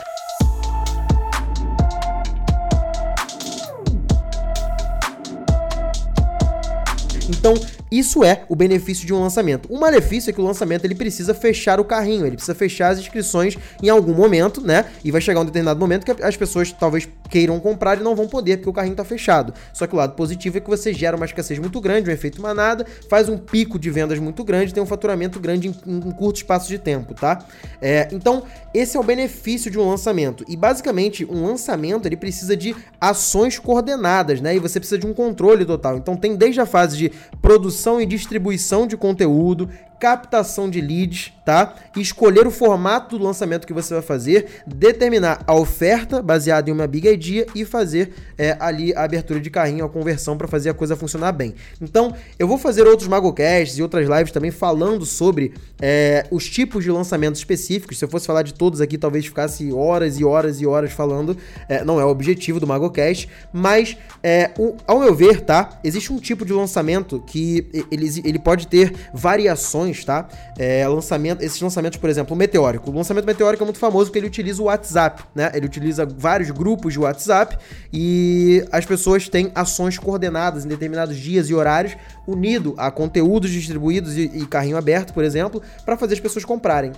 Então, 7.30 7.53
isso 7.91 8.24
é 8.24 8.45
o 8.48 8.55
benefício 8.55 9.05
de 9.05 9.13
um 9.13 9.19
lançamento. 9.19 9.67
O 9.69 9.77
malefício 9.77 10.29
é 10.29 10.33
que 10.33 10.39
o 10.39 10.43
lançamento 10.45 10.86
ele 10.86 10.95
precisa 10.95 11.33
fechar 11.33 11.77
o 11.77 11.83
carrinho, 11.83 12.25
ele 12.25 12.38
precisa 12.38 12.55
fechar 12.55 12.89
as 12.89 13.00
inscrições 13.00 13.57
em 13.83 13.89
algum 13.89 14.13
momento, 14.13 14.62
né? 14.62 14.86
E 15.03 15.12
vai 15.12 15.19
chegar 15.19 15.41
um 15.41 15.45
determinado 15.45 15.77
momento 15.77 16.05
que 16.05 16.24
as 16.24 16.38
pessoas 16.38 16.71
talvez 16.71 17.10
queiram 17.29 17.60
comprar 17.60 18.00
e 18.00 18.03
não 18.03 18.15
vão 18.15 18.27
poder 18.27 18.57
porque 18.57 18.69
o 18.69 18.74
carrinho 18.74 18.93
está 18.93 19.03
fechado. 19.03 19.53
Só 19.74 19.86
que 19.88 19.93
o 19.93 19.98
lado 19.98 20.15
positivo 20.15 20.57
é 20.57 20.62
que 20.62 20.69
você 20.69 20.93
gera 20.93 21.17
uma 21.17 21.25
escassez 21.25 21.60
muito 21.60 21.81
grande, 21.81 22.10
um 22.10 22.13
efeito 22.13 22.41
manada, 22.41 22.86
faz 23.10 23.27
um 23.27 23.38
pico 23.38 23.77
de 23.77 23.89
vendas 23.89 24.19
muito 24.19 24.41
grande, 24.41 24.74
tem 24.74 24.81
um 24.81 24.86
faturamento 24.86 25.38
grande 25.38 25.67
em, 25.67 25.75
em 25.86 26.12
curto 26.12 26.38
espaço 26.38 26.69
de 26.69 26.77
tempo, 26.77 27.13
tá? 27.13 27.45
É, 27.81 28.07
então, 28.13 28.43
esse 28.74 28.95
é 28.95 29.00
o 29.00 29.03
benefício 29.03 29.69
de 29.69 29.77
um 29.77 29.89
lançamento. 29.89 30.45
E 30.48 30.55
basicamente, 30.55 31.25
um 31.25 31.45
lançamento 31.45 32.05
ele 32.05 32.15
precisa 32.15 32.55
de 32.55 32.74
ações 33.01 33.60
coordenadas, 33.60 34.39
né? 34.39 34.55
E 34.55 34.60
você 34.60 34.79
precisa 34.79 34.98
de 34.98 35.05
um 35.05 35.13
controle 35.13 35.65
total. 35.65 35.98
Então, 35.98 36.15
tem 36.15 36.38
desde 36.38 36.62
a 36.62 36.65
fase 36.65 36.98
de 36.98 37.12
produção 37.41 37.80
produção 37.81 38.00
e 38.00 38.05
distribuição 38.05 38.85
de 38.85 38.95
conteúdo, 38.95 39.69
captação 40.01 40.67
de 40.67 40.81
leads, 40.81 41.31
tá? 41.46 41.75
Escolher 41.96 42.48
o 42.48 42.51
formato 42.51 43.20
do 43.20 43.24
lançamento 43.24 43.67
que 43.67 43.74
você 43.74 43.93
vai 43.93 44.01
fazer, 44.01 44.63
determinar 44.65 45.43
a 45.46 45.53
oferta 45.53 46.24
baseada 46.24 46.72
em 46.72 46.74
uma 46.74 46.88
big 46.88 47.08
idea 47.08 47.46
e 47.53 47.63
fazer 47.63 48.12
é, 48.36 48.58
ali 48.60 48.96
a 48.96 49.03
abertura 49.03 49.39
de 49.39 49.51
carrinho, 49.51 49.86
a 49.86 49.89
conversão 49.89 50.36
para 50.36 50.48
fazer 50.48 50.72
a 50.72 50.74
coisa 50.74 50.96
funcionar 50.96 51.31
bem. 51.34 51.53
Então, 51.79 52.15
eu 52.39 52.48
vou 52.48 52.58
fazer 52.58 52.88
outros 52.88 53.08
MagoCasts 53.08 53.77
e 53.77 53.84
outras 53.84 54.10
lives 54.10 54.31
também 54.31 54.50
falando 54.50 55.05
sobre 55.05 55.53
é, 55.79 56.25
os 56.31 56.50
tipos 56.50 56.84
de 56.84 56.89
lançamentos 56.89 57.39
específicos. 57.39 58.00
Se 58.00 58.03
eu 58.03 58.10
fosse 58.10 58.25
falar 58.25 58.41
de 58.41 58.55
todos 58.55 58.81
aqui, 58.81 58.98
talvez 58.98 59.27
ficasse 59.27 59.72
horas 59.72 60.20
e 60.20 60.25
horas 60.25 60.60
e 60.60 60.65
horas 60.65 60.91
falando. 60.91 61.38
É, 61.70 61.86
não 61.86 62.01
é 62.01 62.05
o 62.05 62.10
objetivo 62.10 62.60
do 62.60 62.65
MagoCast, 62.65 63.29
mas 63.53 63.96
é, 64.24 64.50
o, 64.58 64.75
ao 64.88 65.00
meu 65.00 65.13
ver, 65.13 65.41
tá? 65.41 65.79
Existe 65.84 66.12
um 66.12 66.17
tipo 66.17 66.43
de 66.43 66.53
lançamento 66.53 67.20
que 67.27 67.67
ele, 67.91 68.08
ele 68.25 68.39
pode 68.39 68.65
ter 68.65 68.96
variações 69.13 69.90
lançamentos, 69.91 70.05
tá? 70.05 70.27
É, 70.57 70.88
lançamento, 70.88 71.41
esses 71.41 71.60
lançamentos, 71.62 72.00
por 72.00 72.10
exemplo, 72.10 72.33
o 72.33 72.38
Meteórico. 72.38 72.89
O 72.89 72.95
lançamento 72.95 73.25
Meteórico 73.25 73.63
é 73.63 73.65
muito 73.65 73.79
famoso 73.79 74.05
porque 74.05 74.19
ele 74.19 74.27
utiliza 74.27 74.62
o 74.62 74.65
WhatsApp, 74.65 75.24
né? 75.36 75.51
Ele 75.53 75.65
utiliza 75.65 76.05
vários 76.05 76.50
grupos 76.50 76.93
de 76.93 77.00
WhatsApp 77.00 77.57
e 77.93 78.65
as 78.71 78.86
pessoas 78.86 79.27
têm 79.29 79.51
ações 79.53 79.98
coordenadas 79.98 80.65
em 80.65 80.67
determinados 80.67 81.17
dias 81.17 81.50
e 81.50 81.53
horários, 81.53 81.95
unido 82.25 82.74
a 82.77 82.89
conteúdos 82.89 83.51
distribuídos 83.51 84.17
e, 84.17 84.31
e 84.33 84.45
carrinho 84.48 84.77
aberto, 84.77 85.13
por 85.13 85.24
exemplo, 85.24 85.62
para 85.86 85.98
fazer 85.98 86.13
as 86.13 86.19
pessoas 86.19 86.45
comprarem. 86.45 86.91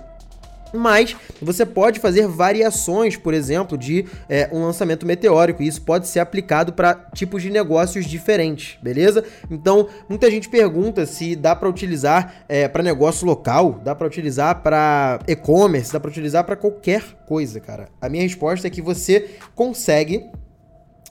Mas 0.74 1.16
você 1.40 1.64
pode 1.64 2.00
fazer 2.00 2.26
variações, 2.26 3.16
por 3.16 3.32
exemplo, 3.32 3.78
de 3.78 4.06
é, 4.28 4.48
um 4.52 4.64
lançamento 4.64 5.06
meteórico, 5.06 5.62
e 5.62 5.66
isso 5.66 5.82
pode 5.82 6.08
ser 6.08 6.20
aplicado 6.20 6.72
para 6.72 6.94
tipos 7.14 7.42
de 7.42 7.50
negócios 7.50 8.04
diferentes, 8.04 8.78
beleza? 8.82 9.24
Então, 9.50 9.88
muita 10.08 10.30
gente 10.30 10.48
pergunta 10.48 11.06
se 11.06 11.36
dá 11.36 11.54
para 11.54 11.68
utilizar 11.68 12.44
é, 12.48 12.66
para 12.68 12.82
negócio 12.82 13.26
local, 13.26 13.80
dá 13.84 13.94
para 13.94 14.06
utilizar 14.06 14.62
para 14.62 15.20
e-commerce, 15.28 15.92
dá 15.92 16.00
para 16.00 16.10
utilizar 16.10 16.44
para 16.44 16.56
qualquer 16.56 17.02
coisa, 17.26 17.60
cara. 17.60 17.88
A 18.00 18.08
minha 18.08 18.22
resposta 18.22 18.66
é 18.66 18.70
que 18.70 18.82
você 18.82 19.30
consegue 19.54 20.30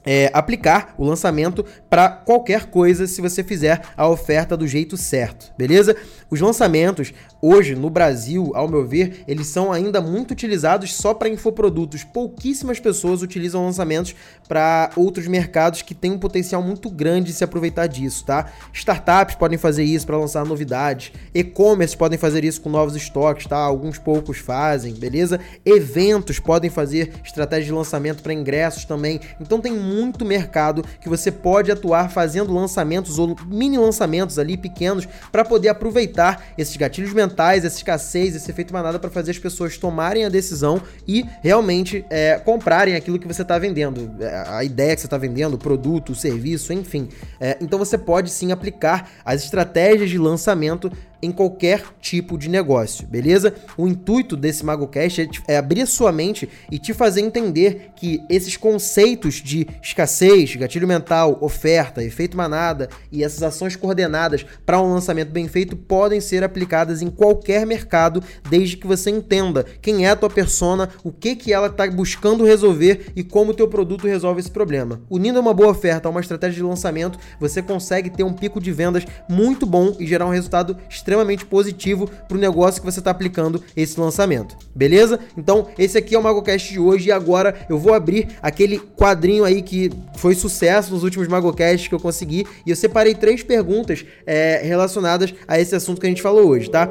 é, 0.06 0.30
aplicar 0.34 0.94
o 0.98 1.06
lançamento 1.06 1.66
para 1.90 2.10
qualquer 2.10 2.66
coisa 2.66 3.08
se 3.08 3.22
você 3.22 3.44
fizer 3.44 3.82
a 3.96 4.08
oferta 4.08 4.58
do 4.58 4.68
jeito 4.68 4.98
certo, 4.98 5.52
beleza? 5.58 5.96
Os 6.30 6.42
lançamentos 6.42 7.14
hoje 7.42 7.76
no 7.76 7.90
Brasil, 7.90 8.52
ao 8.56 8.68
meu 8.68 8.88
ver, 8.88 9.24
eles 9.28 9.48
são 9.48 9.72
ainda 9.72 10.00
muito 10.02 10.32
utilizados 10.32 10.94
só 10.94 11.14
para 11.14 11.30
infoprodutos. 11.30 12.04
Pouquíssimas 12.04 12.80
pessoas 12.80 13.22
utilizam 13.22 13.66
lançamentos 13.66 14.16
para 14.48 14.90
outros 14.96 15.28
mercados 15.28 15.82
que 15.82 15.94
têm 15.94 16.12
um 16.12 16.18
potencial 16.18 16.62
muito 16.62 16.90
grande 16.90 17.28
de 17.28 17.34
se 17.34 17.44
aproveitar 17.44 17.88
disso, 17.88 18.26
tá? 18.26 18.52
Startups 18.74 19.36
podem 19.36 19.58
fazer 19.58 19.84
isso 19.84 20.06
para 20.06 20.18
lançar 20.18 20.46
novidades, 20.46 21.12
e-commerce 21.34 21.96
podem 21.98 22.18
fazer 22.18 22.44
isso 22.44 22.62
com 22.62 22.70
novos 22.70 22.96
estoques, 22.96 23.46
tá? 23.46 23.58
Alguns 23.58 23.98
poucos 23.98 24.38
fazem, 24.38 24.94
beleza? 24.94 25.40
Eventos 25.66 26.40
podem 26.40 26.70
fazer 26.70 27.14
estratégia 27.24 27.66
de 27.66 27.72
lançamento 27.74 28.24
para 28.24 28.34
ingressos 28.34 28.86
também. 28.86 29.20
Então 29.40 29.60
tem 29.60 29.74
muito 29.94 30.26
mercado 30.26 30.84
que 31.00 31.10
você 31.10 31.32
pode 31.32 31.72
atuar 31.72 32.10
fazendo 32.10 32.54
lançamentos 32.54 33.20
ou 33.20 33.36
mini 33.48 33.78
lançamentos 33.78 34.40
ali 34.40 34.58
pequenos 34.58 35.08
para 35.32 35.46
poder 35.46 35.70
aproveitar 35.70 36.44
esses 36.58 36.76
gatilhos 36.76 37.14
mentais, 37.14 37.64
essa 37.64 37.78
escassez, 37.78 38.36
esse 38.36 38.50
efeito 38.50 38.74
manada 38.74 39.00
para 39.00 39.10
fazer 39.10 39.32
as 39.32 39.40
pessoas 39.40 39.78
tomarem 39.78 40.26
a 40.26 40.30
decisão 40.30 40.82
e 41.08 41.26
realmente 41.42 42.06
é, 42.10 42.40
comprarem 42.40 42.96
aquilo 42.96 43.20
que 43.20 43.28
você 43.28 43.42
está 43.42 43.58
vendendo, 43.58 44.12
é, 44.20 44.44
a 44.48 44.64
ideia 44.64 44.96
que 44.96 45.02
você 45.02 45.08
está 45.08 45.18
vendendo, 45.18 45.54
o 45.54 45.58
produto, 45.58 46.12
o 46.12 46.16
serviço, 46.16 46.74
enfim. 46.74 47.10
É, 47.40 47.58
então 47.62 47.78
você 47.78 47.98
pode 47.98 48.30
sim 48.30 48.52
aplicar 48.52 49.10
as 49.24 49.44
estratégias 49.44 50.10
de 50.10 50.18
lançamento 50.18 50.92
em 51.24 51.32
qualquer 51.32 51.82
tipo 52.02 52.38
de 52.38 52.50
negócio, 52.50 53.08
beleza? 53.08 53.56
O 53.78 53.88
intuito 53.88 54.36
desse 54.36 54.66
MagoCast 54.66 55.22
é, 55.22 55.54
é 55.54 55.58
abrir 55.58 55.82
a 55.84 55.86
sua 55.86 56.12
mente 56.12 56.50
e 56.70 56.78
te 56.78 56.94
fazer 56.94 57.22
entender 57.22 57.92
que 57.96 58.22
esses 58.30 58.58
conceitos 58.58 59.36
de 59.36 59.66
escassez, 59.82 60.54
gatilho 60.58 60.88
mental, 60.88 61.38
oferta, 61.40 62.04
efeito 62.04 62.36
manada 62.36 62.90
e 63.10 63.24
essas 63.24 63.42
ações 63.42 63.78
coordenadas 63.78 64.46
para 64.66 64.82
um 64.82 64.94
lançamento 64.94 65.32
bem 65.32 65.48
feito 65.48 65.78
podem 65.78 66.20
ser 66.20 66.44
aplicadas 66.44 67.02
em 67.02 67.10
qualquer 67.10 67.66
mercado, 67.66 68.22
desde 68.50 68.76
que 68.76 68.86
você 68.86 69.10
entenda 69.10 69.66
quem 69.82 70.06
é 70.06 70.10
a 70.10 70.16
tua 70.18 70.30
persona, 70.30 70.90
o 71.04 71.12
que 71.12 71.38
que 71.38 71.54
ela 71.54 71.68
está 71.68 71.90
buscando 71.90 72.44
resolver 72.44 73.14
e 73.16 73.24
como 73.24 73.52
o 73.52 73.56
teu 73.56 73.70
produto 73.70 74.08
resolve 74.08 74.42
esse 74.42 74.52
problema. 74.52 75.02
Unindo 75.10 75.40
uma 75.40 75.54
boa 75.54 75.70
oferta 75.70 76.10
a 76.10 76.12
uma 76.12 76.20
estratégia 76.20 76.58
de 76.58 76.64
lançamento, 76.64 77.18
você 77.40 77.62
consegue 77.62 78.10
ter 78.10 78.24
um 78.24 78.34
pico 78.34 78.60
de 78.60 78.74
vendas 78.74 79.06
muito 79.30 79.66
bom 79.66 79.96
e 79.98 80.06
gerar 80.06 80.26
um 80.26 80.32
resultado 80.32 80.78
extremamente 80.90 81.13
extremamente 81.14 81.46
positivo 81.46 82.10
para 82.28 82.36
o 82.36 82.40
negócio 82.40 82.82
que 82.82 82.86
você 82.86 83.00
está 83.00 83.12
aplicando 83.12 83.64
esse 83.76 84.00
lançamento. 84.00 84.58
Beleza? 84.76 85.20
Então, 85.38 85.68
esse 85.78 85.98
aqui 85.98 86.16
é 86.16 86.20
o 86.20 86.24
MagoCast 86.24 86.72
de 86.72 86.80
hoje 86.80 87.10
e 87.10 87.12
agora 87.12 87.66
eu 87.70 87.78
vou 87.78 87.94
abrir 87.94 88.30
aquele 88.42 88.80
quadrinho 88.80 89.46
aí 89.46 89.62
que 89.62 89.92
foi 90.16 90.34
sucesso 90.34 90.92
nos 90.92 91.04
últimos 91.04 91.28
MagoCasts 91.28 91.88
que 91.88 91.96
eu 91.96 92.00
consegui 92.00 92.48
e 92.66 92.72
eu 92.72 92.76
separei 92.76 93.14
três 93.14 93.44
perguntas 93.44 94.04
é, 94.26 94.62
relacionadas 94.64 95.34
a 95.48 95.60
esse 95.60 95.76
assunto 95.76 96.02
que 96.02 96.08
a 96.08 96.10
gente 96.10 96.22
falou 96.22 96.48
hoje, 96.48 96.70
tá? 96.70 96.90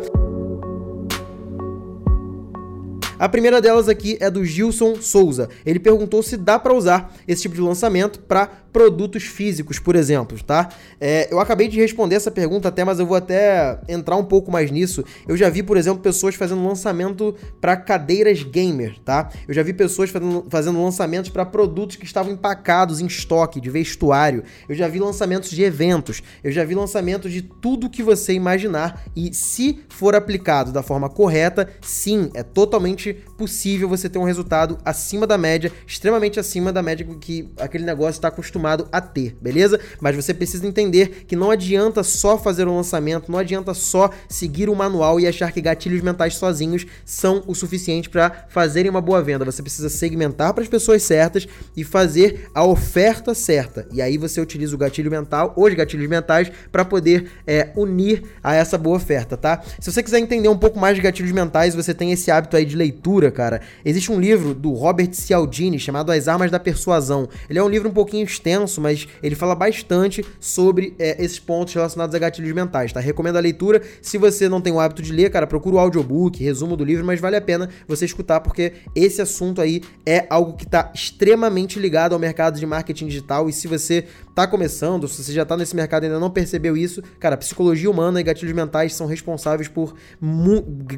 A 3.23 3.29
primeira 3.29 3.61
delas 3.61 3.89
aqui 3.89 4.17
é 4.19 4.29
do 4.29 4.45
Gilson 4.45 4.97
Souza. 4.97 5.49
Ele 5.65 5.79
perguntou 5.79 6.25
se 6.25 6.37
dá 6.37 6.59
para 6.59 6.75
usar 6.75 7.15
esse 7.29 7.43
tipo 7.43 7.55
de 7.55 7.61
lançamento 7.61 8.19
para 8.19 8.51
produtos 8.73 9.25
físicos, 9.25 9.79
por 9.79 9.95
exemplo, 9.95 10.43
tá? 10.43 10.71
É, 10.99 11.29
eu 11.31 11.39
acabei 11.39 11.69
de 11.69 11.79
responder 11.79 12.17
essa 12.17 12.31
pergunta 12.31 12.69
até, 12.69 12.85
mas 12.85 12.99
eu 12.99 13.07
vou 13.07 13.17
até 13.17 13.79
entrar 13.87 14.17
um 14.17 14.25
pouco 14.25 14.51
mais 14.51 14.71
nisso. 14.71 15.05
Eu 15.29 15.37
já 15.37 15.51
vi, 15.51 15.63
por 15.63 15.77
exemplo, 15.77 16.03
pessoas 16.03 16.35
fazendo 16.35 16.67
lançamento 16.67 17.37
para 17.61 17.77
cadeiras 17.77 18.43
gamer, 18.43 18.99
tá? 19.05 19.31
Eu 19.47 19.53
já 19.53 19.63
vi 19.63 19.75
pessoas 19.75 20.09
fazendo, 20.09 20.47
fazendo 20.49 20.83
lançamentos 20.83 21.31
para 21.31 21.45
produtos 21.45 21.97
que 21.97 22.05
estavam 22.05 22.33
empacados 22.33 23.01
em 23.01 23.07
estoque, 23.07 23.61
de 23.61 23.69
vestuário. 23.69 24.43
Eu 24.69 24.75
já 24.75 24.89
vi 24.89 24.99
lançamentos 24.99 25.51
de 25.51 25.63
eventos. 25.63 26.23
Eu 26.43 26.51
já 26.51 26.65
vi 26.65 26.75
lançamentos 26.75 27.31
de 27.31 27.43
tudo 27.43 27.91
que 27.91 28.03
você 28.03 28.33
imaginar. 28.33 29.03
E 29.15 29.35
se 29.35 29.85
for 29.91 30.15
aplicado 30.15 30.73
da 30.73 30.83
forma 30.83 31.11
correta, 31.11 31.69
sim, 31.83 32.31
é 32.35 32.43
totalmente 32.43 33.13
possível 33.37 33.89
você 33.89 34.09
ter 34.09 34.19
um 34.19 34.25
resultado 34.25 34.79
acima 34.85 35.27
da 35.27 35.37
média, 35.37 35.71
extremamente 35.87 36.41
acima 36.41 36.73
da 36.73 36.83
média 36.83 37.07
que 37.21 37.51
aquele 37.59 37.85
negócio 37.85 38.19
está 38.19 38.29
acostumado 38.29 38.62
acostumado 38.63 38.89
a 38.93 39.01
ter, 39.01 39.37
beleza? 39.41 39.79
Mas 40.01 40.15
você 40.15 40.33
precisa 40.33 40.67
entender 40.67 41.25
que 41.27 41.35
não 41.35 41.51
adianta 41.51 42.03
só 42.03 42.39
fazer 42.39 42.69
um 42.69 42.77
lançamento, 42.77 43.31
não 43.31 43.39
adianta 43.39 43.75
só 43.75 44.11
seguir 44.29 44.69
o 44.69 44.77
manual 44.77 45.19
e 45.19 45.27
achar 45.27 45.53
que 45.53 45.61
gatilhos 45.61 46.01
mentais 46.01 46.37
sozinhos 46.37 46.87
são 47.05 47.43
o 47.47 47.55
suficiente 47.55 48.09
para 48.09 48.47
fazerem 48.49 48.91
uma 48.91 49.01
boa 49.01 49.23
venda. 49.23 49.45
Você 49.45 49.63
precisa 49.63 49.89
segmentar 49.89 50.55
para 50.55 50.63
as 50.63 50.69
pessoas 50.69 51.03
certas 51.03 51.47
e 51.77 51.83
fazer 51.83 52.49
a 52.55 52.65
oferta 52.65 53.35
certa. 53.35 53.87
E 53.93 54.01
aí 54.01 54.17
você 54.17 54.41
utiliza 54.41 54.75
o 54.75 54.79
gatilho 54.79 55.11
mental, 55.11 55.53
os 55.57 55.75
gatilhos 55.75 56.09
mentais, 56.09 56.51
para 56.71 56.85
poder 56.85 57.31
é, 57.47 57.71
unir 57.77 58.23
a 58.43 58.55
essa 58.55 58.79
boa 58.79 58.97
oferta, 58.97 59.37
tá? 59.37 59.63
Se 59.81 59.91
você 59.91 60.03
quiser 60.03 60.19
entender 60.19 60.49
um 60.49 60.59
pouco 60.59 60.79
mais 60.79 60.95
de 60.95 61.03
gatilhos 61.03 61.33
mentais, 61.33 61.75
você 61.75 61.93
tem 61.93 62.13
esse 62.13 62.31
hábito 62.31 62.57
aí 62.57 62.65
de 62.65 62.77
leitura, 62.77 63.31
cara. 63.31 63.61
Existe 63.85 64.13
um 64.13 64.21
livro 64.21 64.55
do 64.55 64.73
Robert 64.73 65.13
Cialdini 65.13 65.79
chamado 65.79 66.13
As 66.13 66.29
Armas 66.29 66.51
da 66.51 66.61
Persuasão. 66.61 67.29
Ele 67.49 67.59
é 67.59 67.63
um 67.63 67.69
livro 67.69 67.89
um 67.89 67.93
pouquinho 67.93 68.25
extenso 68.25 68.52
extenso, 68.53 68.81
mas 68.81 69.09
ele 69.23 69.35
fala 69.35 69.55
bastante 69.55 70.25
sobre 70.39 70.95
é, 70.99 71.23
esses 71.23 71.39
pontos 71.39 71.75
relacionados 71.75 72.15
a 72.15 72.19
gatilhos 72.19 72.53
mentais, 72.53 72.93
tá? 72.93 73.01
Recomendo 73.01 73.37
a 73.37 73.41
leitura. 73.41 73.83
Se 74.01 74.19
você 74.19 74.49
não 74.49 74.61
tem 74.61 74.73
o 74.73 74.81
hábito 74.81 75.03
de 75.03 75.13
ler, 75.13 75.31
cara, 75.31 75.47
procura 75.47 75.77
o 75.77 75.79
audiobook, 75.79 76.43
resumo 76.43 76.77
do 76.77 76.85
livro, 76.85 77.05
mas 77.05 77.21
vale 77.21 77.37
a 77.37 77.41
pena 77.41 77.69
você 77.87 78.05
escutar, 78.05 78.41
porque 78.41 78.73
esse 78.95 79.21
assunto 79.21 79.61
aí 79.61 79.83
é 80.05 80.27
algo 80.29 80.57
que 80.57 80.65
está 80.65 80.91
extremamente 80.95 81.79
ligado 81.79 82.13
ao 82.13 82.19
mercado 82.19 82.59
de 82.59 82.67
marketing 82.67 83.07
digital. 83.07 83.49
E 83.49 83.53
se 83.53 83.67
você 83.67 84.05
tá 84.35 84.47
começando, 84.47 85.09
se 85.09 85.23
você 85.23 85.33
já 85.33 85.45
tá 85.45 85.57
nesse 85.57 85.75
mercado 85.75 86.05
e 86.05 86.07
ainda 86.07 86.21
não 86.21 86.31
percebeu 86.31 86.77
isso, 86.77 87.03
cara, 87.19 87.37
psicologia 87.37 87.91
humana 87.91 88.21
e 88.21 88.23
gatilhos 88.23 88.55
mentais 88.55 88.95
são 88.95 89.07
responsáveis 89.07 89.69
por 89.69 89.95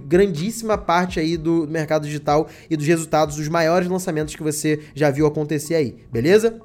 grandíssima 0.08 0.76
parte 0.76 1.20
aí 1.20 1.36
do 1.36 1.66
mercado 1.68 2.06
digital 2.06 2.48
e 2.68 2.76
dos 2.76 2.86
resultados 2.86 3.36
dos 3.36 3.48
maiores 3.48 3.88
lançamentos 3.88 4.34
que 4.34 4.42
você 4.42 4.80
já 4.94 5.10
viu 5.10 5.26
acontecer 5.26 5.74
aí, 5.74 5.96
beleza? 6.12 6.60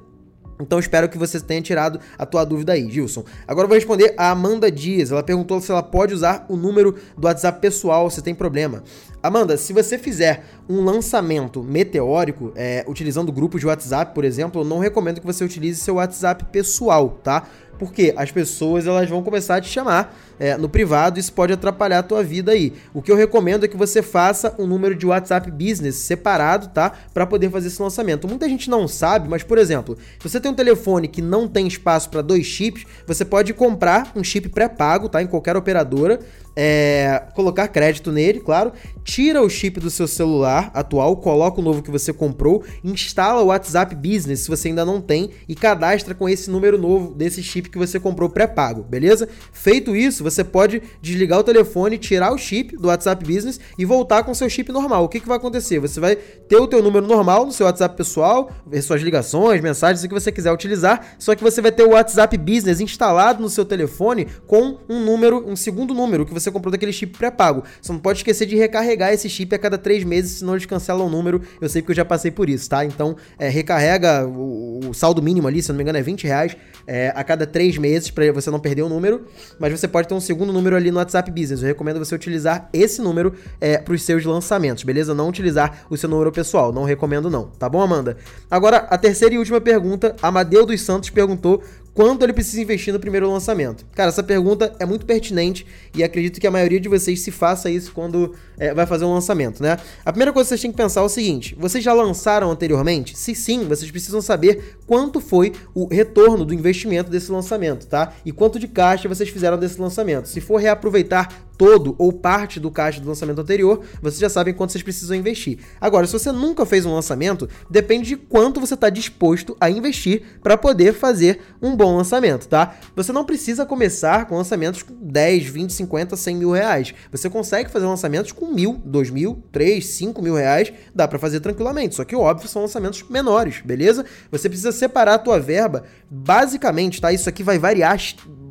Então 0.60 0.78
espero 0.78 1.08
que 1.08 1.18
você 1.18 1.40
tenha 1.40 1.62
tirado 1.62 1.98
a 2.18 2.26
tua 2.26 2.44
dúvida 2.44 2.72
aí, 2.72 2.90
Gilson. 2.90 3.24
Agora 3.46 3.64
eu 3.64 3.68
vou 3.68 3.76
responder 3.76 4.14
a 4.16 4.30
Amanda 4.30 4.70
Dias. 4.70 5.10
Ela 5.10 5.22
perguntou 5.22 5.60
se 5.60 5.70
ela 5.70 5.82
pode 5.82 6.14
usar 6.14 6.44
o 6.48 6.56
número 6.56 6.96
do 7.16 7.26
WhatsApp 7.26 7.60
pessoal 7.60 8.10
se 8.10 8.22
tem 8.22 8.34
problema. 8.34 8.82
Amanda, 9.22 9.58
se 9.58 9.74
você 9.74 9.98
fizer 9.98 10.44
um 10.66 10.82
lançamento 10.82 11.62
meteórico, 11.62 12.52
é, 12.56 12.84
utilizando 12.88 13.30
grupos 13.30 13.60
de 13.60 13.66
WhatsApp, 13.66 14.14
por 14.14 14.24
exemplo, 14.24 14.62
eu 14.62 14.64
não 14.64 14.78
recomendo 14.78 15.20
que 15.20 15.26
você 15.26 15.44
utilize 15.44 15.78
seu 15.78 15.96
WhatsApp 15.96 16.46
pessoal, 16.46 17.20
tá? 17.22 17.46
Porque 17.78 18.14
as 18.16 18.30
pessoas 18.30 18.86
elas 18.86 19.08
vão 19.08 19.22
começar 19.22 19.56
a 19.56 19.60
te 19.60 19.68
chamar 19.68 20.14
é, 20.38 20.56
no 20.56 20.68
privado 20.68 21.18
e 21.18 21.20
isso 21.20 21.32
pode 21.32 21.52
atrapalhar 21.52 21.98
a 21.98 22.02
tua 22.02 22.22
vida 22.22 22.52
aí. 22.52 22.74
O 22.94 23.00
que 23.02 23.10
eu 23.10 23.16
recomendo 23.16 23.64
é 23.64 23.68
que 23.68 23.76
você 23.76 24.02
faça 24.02 24.54
um 24.58 24.66
número 24.66 24.94
de 24.94 25.06
WhatsApp 25.06 25.50
Business 25.50 25.96
separado, 25.96 26.68
tá? 26.68 26.92
Para 27.12 27.26
poder 27.26 27.50
fazer 27.50 27.68
esse 27.68 27.80
lançamento. 27.80 28.28
Muita 28.28 28.48
gente 28.48 28.68
não 28.68 28.86
sabe, 28.86 29.28
mas 29.28 29.42
por 29.42 29.58
exemplo, 29.58 29.96
se 30.18 30.28
você 30.28 30.40
tem 30.40 30.50
um 30.50 30.54
telefone 30.54 31.08
que 31.08 31.22
não 31.22 31.48
tem 31.48 31.66
espaço 31.66 32.08
para 32.10 32.22
dois 32.22 32.46
chips, 32.46 32.86
você 33.06 33.24
pode 33.24 33.52
comprar 33.54 34.12
um 34.14 34.24
chip 34.24 34.48
pré-pago, 34.48 35.08
tá? 35.08 35.22
Em 35.22 35.26
qualquer 35.26 35.56
operadora 35.56 36.20
é, 36.56 37.22
colocar 37.34 37.68
crédito 37.68 38.12
nele, 38.12 38.40
claro, 38.40 38.72
tira 39.04 39.42
o 39.42 39.48
chip 39.48 39.80
do 39.80 39.90
seu 39.90 40.06
celular 40.06 40.70
atual, 40.74 41.16
coloca 41.16 41.60
o 41.60 41.64
novo 41.64 41.82
que 41.82 41.90
você 41.90 42.12
comprou, 42.12 42.62
instala 42.84 43.42
o 43.42 43.46
WhatsApp 43.46 43.94
Business 43.94 44.40
se 44.40 44.48
você 44.48 44.68
ainda 44.68 44.84
não 44.84 45.00
tem 45.00 45.30
e 45.48 45.54
cadastra 45.54 46.14
com 46.14 46.28
esse 46.28 46.50
número 46.50 46.78
novo 46.78 47.14
desse 47.14 47.42
chip 47.42 47.68
que 47.68 47.78
você 47.78 47.98
comprou 47.98 48.28
pré-pago, 48.28 48.82
beleza? 48.82 49.28
Feito 49.52 49.96
isso, 49.96 50.22
você 50.22 50.44
pode 50.44 50.82
desligar 51.00 51.38
o 51.38 51.44
telefone, 51.44 51.98
tirar 51.98 52.32
o 52.32 52.38
chip 52.38 52.76
do 52.76 52.88
WhatsApp 52.88 53.24
Business 53.24 53.60
e 53.78 53.84
voltar 53.84 54.22
com 54.22 54.34
seu 54.34 54.48
chip 54.48 54.70
normal. 54.72 55.04
O 55.04 55.08
que, 55.08 55.20
que 55.20 55.28
vai 55.28 55.36
acontecer? 55.36 55.78
Você 55.78 56.00
vai 56.00 56.16
ter 56.16 56.56
o 56.56 56.66
teu 56.66 56.82
número 56.82 57.06
normal 57.06 57.46
no 57.46 57.52
seu 57.52 57.66
WhatsApp 57.66 57.96
pessoal, 57.96 58.50
suas 58.82 59.02
ligações, 59.02 59.60
mensagens, 59.60 60.02
o 60.04 60.08
que 60.08 60.14
você 60.14 60.32
quiser 60.32 60.52
utilizar, 60.52 61.16
só 61.18 61.34
que 61.34 61.42
você 61.42 61.60
vai 61.60 61.72
ter 61.72 61.84
o 61.84 61.90
WhatsApp 61.90 62.36
Business 62.36 62.80
instalado 62.80 63.42
no 63.42 63.48
seu 63.48 63.64
telefone 63.64 64.26
com 64.46 64.78
um 64.88 65.04
número, 65.04 65.44
um 65.48 65.56
segundo 65.56 65.94
número 65.94 66.24
que 66.24 66.34
você 66.40 66.50
comprou 66.50 66.72
daquele 66.72 66.92
chip 66.92 67.16
pré-pago. 67.16 67.62
Você 67.80 67.92
não 67.92 67.98
pode 67.98 68.18
esquecer 68.18 68.46
de 68.46 68.56
recarregar 68.56 69.12
esse 69.12 69.28
chip 69.28 69.54
a 69.54 69.58
cada 69.58 69.78
três 69.78 70.04
meses, 70.04 70.38
senão 70.38 70.54
eles 70.54 70.66
cancelam 70.66 71.06
o 71.06 71.10
número. 71.10 71.42
Eu 71.60 71.68
sei 71.68 71.82
que 71.82 71.90
eu 71.90 71.94
já 71.94 72.04
passei 72.04 72.30
por 72.30 72.48
isso, 72.48 72.68
tá? 72.68 72.84
Então, 72.84 73.16
é, 73.38 73.48
recarrega 73.48 74.26
o, 74.26 74.80
o, 74.88 74.94
saldo 74.94 75.22
mínimo 75.22 75.46
ali, 75.46 75.62
se 75.62 75.70
eu 75.70 75.74
não 75.74 75.78
me 75.78 75.82
engano, 75.82 75.98
é 75.98 76.02
20 76.02 76.24
reais 76.24 76.56
é, 76.86 77.12
a 77.14 77.22
cada 77.22 77.46
três 77.46 77.76
meses 77.76 78.10
para 78.10 78.30
você 78.32 78.50
não 78.50 78.58
perder 78.58 78.82
o 78.82 78.88
número. 78.88 79.26
Mas 79.58 79.72
você 79.72 79.86
pode 79.86 80.08
ter 80.08 80.14
um, 80.14 80.20
um 80.20 80.20
segundo 80.20 80.52
número 80.52 80.76
ali 80.76 80.90
no 80.90 80.98
WhatsApp 80.98 81.30
Business. 81.30 81.62
Eu 81.62 81.68
recomendo 81.68 81.98
você 81.98 82.14
utilizar 82.14 82.68
esse 82.72 83.00
número 83.00 83.34
é, 83.60 83.78
para 83.78 83.94
os 83.94 84.02
seus 84.02 84.24
lançamentos, 84.24 84.84
beleza? 84.84 85.14
Não 85.14 85.28
utilizar 85.28 85.86
o 85.88 85.96
seu 85.96 86.08
número 86.08 86.30
pessoal. 86.30 86.72
Não 86.72 86.84
recomendo, 86.84 87.30
não. 87.30 87.44
Tá 87.58 87.68
bom, 87.68 87.80
Amanda? 87.80 88.16
Agora, 88.50 88.78
a 88.90 88.98
terceira 88.98 89.34
e 89.34 89.38
última 89.38 89.60
pergunta. 89.60 90.14
Amadeu 90.22 90.66
dos 90.66 90.80
Santos 90.82 91.10
perguntou 91.10 91.62
quanto 91.94 92.22
ele 92.22 92.32
precisa 92.32 92.60
investir 92.60 92.92
no 92.92 93.00
primeiro 93.00 93.30
lançamento? 93.30 93.86
Cara, 93.94 94.08
essa 94.08 94.22
pergunta 94.22 94.74
é 94.78 94.86
muito 94.86 95.06
pertinente 95.06 95.66
e 95.94 96.02
acredito 96.02 96.40
que 96.40 96.46
a 96.46 96.50
maioria 96.50 96.80
de 96.80 96.88
vocês 96.88 97.20
se 97.20 97.30
faça 97.30 97.70
isso 97.70 97.92
quando 97.92 98.34
é, 98.58 98.72
vai 98.74 98.86
fazer 98.86 99.04
um 99.04 99.12
lançamento, 99.12 99.62
né? 99.62 99.76
A 100.04 100.12
primeira 100.12 100.32
coisa 100.32 100.46
que 100.46 100.50
vocês 100.50 100.60
têm 100.60 100.70
que 100.70 100.76
pensar 100.76 101.00
é 101.00 101.04
o 101.04 101.08
seguinte: 101.08 101.56
vocês 101.58 101.82
já 101.82 101.92
lançaram 101.92 102.50
anteriormente? 102.50 103.16
Se 103.16 103.34
sim, 103.34 103.64
vocês 103.64 103.90
precisam 103.90 104.20
saber 104.20 104.78
quanto 104.86 105.20
foi 105.20 105.52
o 105.74 105.86
retorno 105.86 106.44
do 106.44 106.54
investimento 106.54 107.10
desse 107.10 107.30
lançamento, 107.30 107.86
tá? 107.86 108.12
E 108.24 108.32
quanto 108.32 108.58
de 108.58 108.68
caixa 108.68 109.08
vocês 109.08 109.28
fizeram 109.28 109.58
desse 109.58 109.80
lançamento. 109.80 110.28
Se 110.28 110.40
for 110.40 110.58
reaproveitar 110.58 111.49
todo 111.60 111.94
ou 111.98 112.10
parte 112.10 112.58
do 112.58 112.70
caixa 112.70 113.02
do 113.02 113.06
lançamento 113.06 113.38
anterior, 113.38 113.82
vocês 114.00 114.18
já 114.18 114.30
sabem 114.30 114.54
quanto 114.54 114.72
vocês 114.72 114.82
precisam 114.82 115.14
investir. 115.14 115.58
Agora, 115.78 116.06
se 116.06 116.12
você 116.14 116.32
nunca 116.32 116.64
fez 116.64 116.86
um 116.86 116.94
lançamento, 116.94 117.46
depende 117.68 118.08
de 118.08 118.16
quanto 118.16 118.58
você 118.58 118.72
está 118.72 118.88
disposto 118.88 119.54
a 119.60 119.68
investir 119.68 120.22
para 120.42 120.56
poder 120.56 120.94
fazer 120.94 121.42
um 121.60 121.76
bom 121.76 121.94
lançamento, 121.94 122.48
tá? 122.48 122.76
Você 122.96 123.12
não 123.12 123.26
precisa 123.26 123.66
começar 123.66 124.24
com 124.24 124.38
lançamentos 124.38 124.82
com 124.82 124.94
10, 125.02 125.44
20, 125.48 125.72
50, 125.74 126.16
100 126.16 126.34
mil 126.34 126.50
reais. 126.50 126.94
Você 127.12 127.28
consegue 127.28 127.68
fazer 127.68 127.84
lançamentos 127.84 128.32
com 128.32 128.46
mil, 128.46 128.80
dois 128.82 129.10
mil, 129.10 129.44
três, 129.52 129.88
cinco 129.88 130.22
mil 130.22 130.36
reais, 130.36 130.72
dá 130.94 131.06
para 131.06 131.18
fazer 131.18 131.40
tranquilamente. 131.40 131.94
Só 131.94 132.04
que, 132.06 132.16
óbvio, 132.16 132.48
são 132.48 132.62
lançamentos 132.62 133.04
menores, 133.10 133.60
beleza? 133.62 134.06
Você 134.30 134.48
precisa 134.48 134.72
separar 134.72 135.16
a 135.16 135.18
tua 135.18 135.38
verba, 135.38 135.84
basicamente, 136.10 137.02
tá? 137.02 137.12
Isso 137.12 137.28
aqui 137.28 137.42
vai 137.42 137.58
variar 137.58 137.92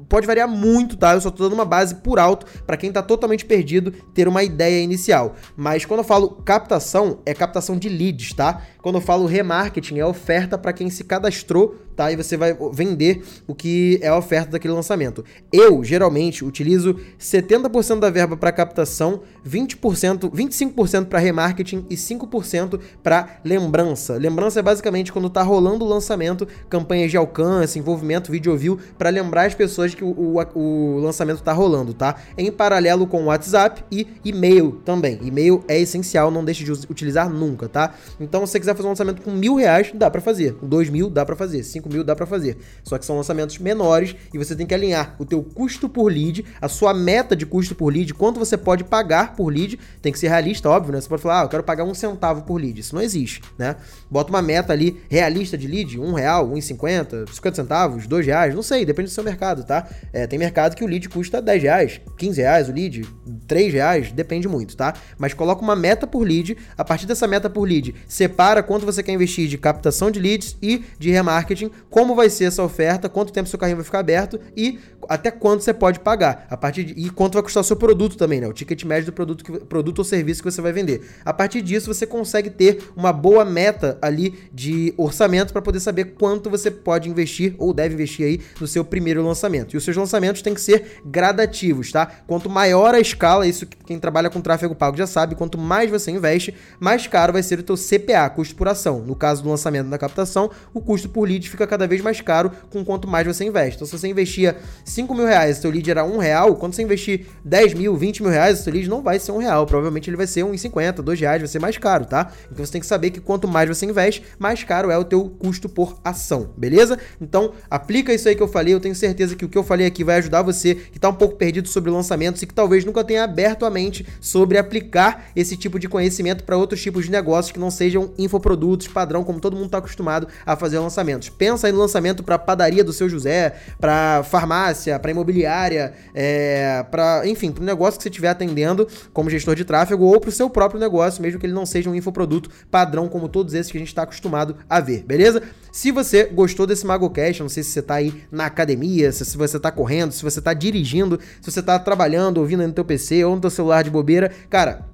pode 0.10 0.28
variar 0.28 0.48
muito, 0.48 0.98
tá? 0.98 1.14
Eu 1.14 1.22
só 1.22 1.30
tô 1.30 1.44
dando 1.44 1.54
uma 1.54 1.66
base 1.66 1.96
por 1.96 2.20
alto 2.20 2.46
para 2.66 2.76
quem 2.76 2.92
tá 2.92 3.02
totalmente 3.02 3.46
perdido 3.46 3.92
ter 4.14 4.28
uma 4.28 4.44
ideia 4.44 4.84
inicial. 4.84 5.36
Mas 5.56 5.86
quando 5.86 6.00
eu 6.00 6.04
falo 6.04 6.30
captação, 6.44 7.20
é 7.26 7.34
captação 7.34 7.78
de 7.78 7.88
leads, 7.88 8.34
tá? 8.34 8.64
Quando 8.82 8.96
eu 8.96 9.02
falo 9.02 9.26
remarketing, 9.26 10.00
é 10.00 10.06
oferta 10.06 10.58
para 10.58 10.74
quem 10.74 10.90
se 10.90 11.04
cadastrou, 11.04 11.76
tá? 12.00 12.10
E 12.10 12.16
você 12.16 12.38
vai 12.38 12.58
vender 12.72 13.22
o 13.46 13.54
que 13.54 14.00
é 14.02 14.08
a 14.08 14.18
oferta 14.18 14.52
daquele 14.52 14.74
lançamento. 14.74 15.26
Eu, 15.52 15.84
geralmente, 15.84 16.46
utilizo 16.46 16.96
70% 17.20 18.00
da 18.00 18.10
verba 18.10 18.38
para 18.38 18.54
captação, 18.54 19.20
20%, 19.46 20.32
25% 20.32 21.08
para 21.08 21.20
remarketing 21.20 21.86
e 21.90 21.96
5% 21.98 22.80
para 23.04 23.42
lembrança. 23.44 24.16
Lembrança 24.16 24.62
é 24.62 24.64
basicamente 24.64 25.12
quando 25.12 25.30
tá 25.30 25.44
rolando 25.44 25.84
o 25.84 25.88
lançamento, 25.90 26.48
campanhas 26.70 27.12
de 27.12 27.18
alcance, 27.18 27.78
envolvimento, 27.78 28.32
vídeo 28.32 28.56
view, 28.56 28.80
para 28.98 29.10
lembrar 29.10 29.48
as 29.48 29.54
pessoas 29.54 29.94
que 29.94 30.04
o, 30.04 30.08
o, 30.08 30.40
o 30.58 31.00
lançamento 31.02 31.44
tá 31.44 31.52
rolando, 31.52 31.94
tá? 31.94 32.16
Em 32.38 32.50
paralelo 32.50 33.08
com 33.08 33.24
o 33.24 33.26
WhatsApp 33.26 33.84
e 33.92 34.08
e-mail 34.24 34.80
também. 34.86 35.20
E-mail 35.22 35.66
é 35.68 35.78
essencial, 35.78 36.32
não 36.32 36.46
deixe 36.46 36.64
de 36.64 36.72
utilizar 36.72 37.30
nunca, 37.30 37.68
tá? 37.68 37.94
Então, 38.22 38.46
se 38.46 38.54
você 38.54 38.60
quiser 38.62 38.74
fazer 38.74 38.88
um 38.88 38.92
lançamento 38.92 39.22
com 39.22 39.32
mil 39.32 39.56
reais, 39.56 39.92
dá 39.94 40.10
para 40.10 40.22
fazer. 40.22 40.54
Com 40.54 40.66
dois 40.66 40.90
mil, 40.90 41.10
dá 41.10 41.26
para 41.26 41.36
fazer. 41.36 41.62
Cinco 41.64 41.89
mil, 41.90 42.04
dá 42.04 42.16
para 42.16 42.26
fazer. 42.26 42.58
Só 42.84 42.98
que 42.98 43.06
são 43.06 43.18
lançamentos 43.18 43.58
menores 43.58 44.16
e 44.34 44.38
você 44.38 44.56
tem 44.56 44.66
que 44.66 44.74
alinhar 44.74 45.16
o 45.20 45.26
teu 45.26 45.44
custo 45.44 45.90
por 45.90 46.12
lead, 46.12 46.46
a 46.62 46.68
sua 46.68 46.94
meta 46.94 47.36
de 47.36 47.46
custo 47.46 47.76
por 47.76 47.92
lead, 47.92 48.14
quanto 48.14 48.40
você 48.40 48.58
pode 48.58 48.84
pagar 48.84 49.36
por 49.36 49.52
lead. 49.52 49.80
Tem 50.02 50.12
que 50.12 50.20
ser 50.20 50.30
realista, 50.30 50.70
óbvio, 50.70 50.94
né? 50.94 51.02
Você 51.02 51.10
pode 51.10 51.22
falar, 51.22 51.42
ah, 51.42 51.44
eu 51.46 51.50
quero 51.50 51.64
pagar 51.64 51.84
um 51.84 51.94
centavo 51.94 52.44
por 52.44 52.60
lead. 52.60 52.80
Isso 52.80 52.96
não 52.96 53.02
existe, 53.02 53.42
né? 53.58 53.76
Bota 54.10 54.30
uma 54.30 54.42
meta 54.42 54.74
ali 54.74 55.02
realista 55.10 55.58
de 55.58 55.68
lead, 55.68 56.00
um 56.00 56.14
real, 56.14 56.48
um 56.50 56.58
e 56.58 56.62
cinquenta, 56.62 57.26
cinquenta 57.32 57.56
centavos, 57.56 58.08
dois 58.08 58.26
reais, 58.26 58.56
não 58.56 58.64
sei, 58.64 58.86
depende 58.86 59.10
do 59.10 59.14
seu 59.14 59.24
mercado, 59.24 59.64
tá? 59.64 59.88
É, 60.14 60.28
tem 60.28 60.40
mercado 60.40 60.76
que 60.76 60.84
o 60.84 60.88
lead 60.88 61.10
custa 61.10 61.42
10 61.42 61.64
reais, 61.64 62.02
15 62.18 62.42
reais 62.42 62.70
o 62.70 62.72
lead, 62.72 63.06
3 63.48 63.74
reais, 63.74 64.12
depende 64.12 64.48
muito, 64.48 64.76
tá? 64.76 64.94
Mas 65.18 65.34
coloca 65.34 65.62
uma 65.62 65.76
meta 65.76 66.08
por 66.08 66.22
lead, 66.22 66.58
a 66.78 66.84
partir 66.84 67.06
dessa 67.06 67.28
meta 67.28 67.50
por 67.50 67.64
lead, 67.64 67.96
separa 68.08 68.64
quanto 68.64 68.86
você 68.86 69.04
quer 69.04 69.12
investir 69.12 69.48
de 69.48 69.58
captação 69.58 70.10
de 70.12 70.20
leads 70.20 70.56
e 70.62 70.84
de 70.98 71.10
remarketing, 71.12 71.72
como 71.90 72.16
vai 72.16 72.30
ser 72.30 72.46
essa 72.46 72.64
oferta, 72.64 73.10
quanto 73.10 73.34
tempo 73.34 73.50
seu 73.50 73.60
carrinho 73.60 73.78
vai 73.78 73.86
ficar 73.86 74.00
aberto 74.00 74.40
e 74.56 74.80
até 75.08 75.32
quanto 75.32 75.64
você 75.64 75.74
pode 75.74 76.00
pagar. 76.00 76.46
A 76.50 76.58
partir 76.58 76.84
de, 76.84 76.94
e 76.94 77.10
quanto 77.10 77.34
vai 77.34 77.44
custar 77.44 77.62
o 77.62 77.64
seu 77.64 77.76
produto 77.76 78.18
também, 78.18 78.40
né? 78.40 78.48
O 78.48 78.54
ticket 78.54 78.84
médio 78.84 79.08
do 79.08 79.14
produto, 79.14 79.44
que, 79.44 79.52
produto 79.66 80.00
ou 80.00 80.06
serviço 80.06 80.44
que 80.44 80.52
você 80.52 80.62
vai 80.62 80.72
vender. 80.72 81.02
A 81.26 81.34
partir 81.34 81.62
disso, 81.62 81.94
você 81.94 82.06
consegue 82.06 82.50
ter 82.50 82.92
uma 82.96 83.12
boa 83.12 83.44
meta 83.44 83.98
ali 84.02 84.34
de 84.54 84.94
orçamento 84.98 85.52
para 85.52 85.62
poder 85.62 85.80
saber 85.80 86.16
quanto 86.20 86.50
você 86.50 86.70
pode 86.70 87.10
investir 87.10 87.56
ou 87.58 87.74
deve 87.74 87.94
investir 87.94 88.26
aí 88.26 88.42
no 88.60 88.68
seu 88.68 88.84
primeiro 88.84 89.24
lançamento. 89.24 89.74
E 89.74 89.78
os 89.78 89.84
seus 89.84 89.98
lançamentos 89.98 90.42
têm 90.42 90.54
que 90.54 90.62
ser 90.62 91.02
gradativos, 91.06 91.92
tá? 91.92 92.06
Quanto 92.28 92.50
maior 92.50 92.94
a 92.94 93.00
escala, 93.00 93.48
isso 93.48 93.66
quem 93.66 94.00
trabalha 94.00 94.30
com 94.30 94.42
tráfego 94.42 94.76
pago 94.76 94.98
já 94.98 95.08
sabe, 95.08 95.36
quanto 95.36 95.58
mais 95.58 95.90
você 95.90 96.12
investe, 96.12 96.54
mais 96.80 97.08
caro 97.08 97.34
vai 97.34 97.44
ser 97.44 97.60
o 97.60 97.64
teu 97.64 97.76
CPA, 97.76 98.30
custo 98.30 98.56
por 98.56 98.68
ação. 98.68 99.00
No 99.00 99.16
caso 99.16 99.44
do 99.44 99.50
lançamento 99.50 99.90
da 99.90 99.98
captação, 99.98 100.50
o 100.74 100.82
custo 100.82 101.10
por 101.10 101.28
lead 101.28 101.50
fica 101.50 101.59
cada 101.68 101.88
vez 101.88 102.02
mais 102.02 102.22
caro 102.22 102.52
com 102.70 102.84
quanto 102.84 103.08
mais 103.08 103.26
você 103.26 103.46
investe. 103.46 103.76
Então, 103.76 103.88
se 103.88 103.98
você 103.98 104.08
investia 104.08 104.58
5 104.86 105.14
mil 105.14 105.26
reais, 105.26 105.58
seu 105.58 105.72
lead 105.72 105.90
era 105.90 106.04
um 106.04 106.18
real, 106.18 106.56
quando 106.56 106.74
você 106.74 106.82
investir 106.82 107.28
10 107.44 107.74
mil, 107.74 107.96
20 107.96 108.24
mil 108.24 108.32
reais, 108.32 108.60
seu 108.60 108.74
lead 108.74 108.90
não 108.90 109.02
vai 109.02 109.20
ser 109.20 109.32
um 109.32 109.38
real. 109.38 109.66
Provavelmente 109.66 110.10
ele 110.10 110.18
vai 110.18 110.28
ser 110.28 110.42
1,50, 110.42 111.02
2 111.02 111.20
reais, 111.20 111.42
vai 111.42 111.48
ser 111.48 111.60
mais 111.60 111.78
caro, 111.78 112.06
tá? 112.06 112.32
Então 112.52 112.66
você 112.66 112.72
tem 112.72 112.82
que 112.82 112.88
saber 112.88 113.12
que 113.12 113.20
quanto 113.20 113.48
mais 113.48 113.68
você 113.68 113.86
investe, 113.86 114.24
mais 114.38 114.64
caro 114.64 114.92
é 114.92 114.98
o 114.98 115.04
teu 115.04 115.30
custo 115.30 115.68
por 115.68 115.98
ação, 116.04 116.50
beleza? 116.58 116.98
Então, 117.22 117.54
aplica 117.70 118.14
isso 118.14 118.28
aí 118.28 118.36
que 118.36 118.44
eu 118.44 118.48
falei, 118.48 118.74
eu 118.74 118.80
tenho 118.80 118.96
certeza 118.96 119.36
que 119.36 119.46
o 119.46 119.50
que 119.50 119.58
eu 119.58 119.64
falei 119.64 119.86
aqui 119.86 120.04
vai 120.04 120.18
ajudar 120.18 120.42
você 120.42 120.76
que 120.76 121.00
tá 121.00 121.10
um 121.10 121.14
pouco 121.14 121.36
perdido 121.36 121.68
sobre 121.68 121.92
lançamentos 121.92 122.42
e 122.42 122.48
que 122.48 122.54
talvez 122.54 122.86
nunca 122.86 123.04
tenha 123.04 123.24
aberto 123.24 123.66
a 123.66 123.70
mente 123.70 124.06
sobre 124.22 124.58
aplicar 124.58 125.30
esse 125.36 125.56
tipo 125.56 125.80
de 125.80 125.88
conhecimento 125.88 126.44
para 126.44 126.58
outros 126.58 126.82
tipos 126.82 127.06
de 127.06 127.12
negócios 127.12 127.52
que 127.52 127.60
não 127.60 127.72
sejam 127.72 128.14
infoprodutos 128.18 128.88
padrão, 128.88 129.24
como 129.24 129.40
todo 129.40 129.56
mundo 129.56 129.68
está 129.68 129.78
acostumado 129.78 130.28
a 130.46 130.56
fazer 130.56 130.80
lançamentos. 130.80 131.30
Pensa 131.30 131.49
aí 131.64 131.72
no 131.72 131.80
lançamento 131.80 132.24
para 132.24 132.38
padaria 132.38 132.84
do 132.84 132.94
seu 132.94 133.08
José, 133.08 133.56
para 133.80 134.24
farmácia, 134.24 135.00
para 135.00 135.12
imobiliária, 135.12 135.94
é, 136.14 136.86
para 136.90 137.28
enfim, 137.28 137.52
para 137.52 137.62
o 137.62 137.66
negócio 137.66 137.98
que 137.98 138.04
você 138.04 138.10
estiver 138.10 138.30
atendendo 138.30 138.88
como 139.14 139.30
gestor 139.30 139.56
de 139.56 139.66
tráfego 139.66 140.06
ou 140.06 140.20
para 140.20 140.30
o 140.30 140.32
seu 140.32 140.50
próprio 140.50 140.80
negócio, 140.80 141.22
mesmo 141.22 141.40
que 141.40 141.46
ele 141.46 141.54
não 141.54 141.66
seja 141.66 141.90
um 141.90 141.96
infoproduto 141.96 142.50
padrão 142.70 143.08
como 143.08 143.28
todos 143.28 143.54
esses 143.54 143.72
que 143.72 143.78
a 143.78 143.82
gente 143.82 143.90
está 143.90 144.04
acostumado 144.04 144.56
a 144.70 144.80
ver, 144.80 145.04
beleza? 145.04 145.42
Se 145.72 145.92
você 145.92 146.26
gostou 146.26 146.66
desse 146.66 146.86
MagoCast, 146.86 147.42
não 147.42 147.50
sei 147.50 147.64
se 147.64 147.72
você 147.72 147.80
está 147.80 147.96
aí 147.96 148.24
na 148.32 148.46
academia, 148.46 149.12
se 149.12 149.38
você 149.38 149.58
está 149.58 149.72
correndo, 149.72 150.12
se 150.12 150.24
você 150.24 150.40
está 150.40 150.54
dirigindo, 150.54 151.20
se 151.42 151.52
você 151.52 151.60
está 151.60 151.78
trabalhando, 151.78 152.40
ouvindo 152.40 152.62
aí 152.62 152.68
no 152.68 152.74
teu 152.74 152.86
PC 152.86 153.24
ou 153.24 153.36
no 153.36 153.42
teu 153.42 153.50
celular 153.50 153.84
de 153.84 153.90
bobeira, 153.90 154.32
cara, 154.50 154.86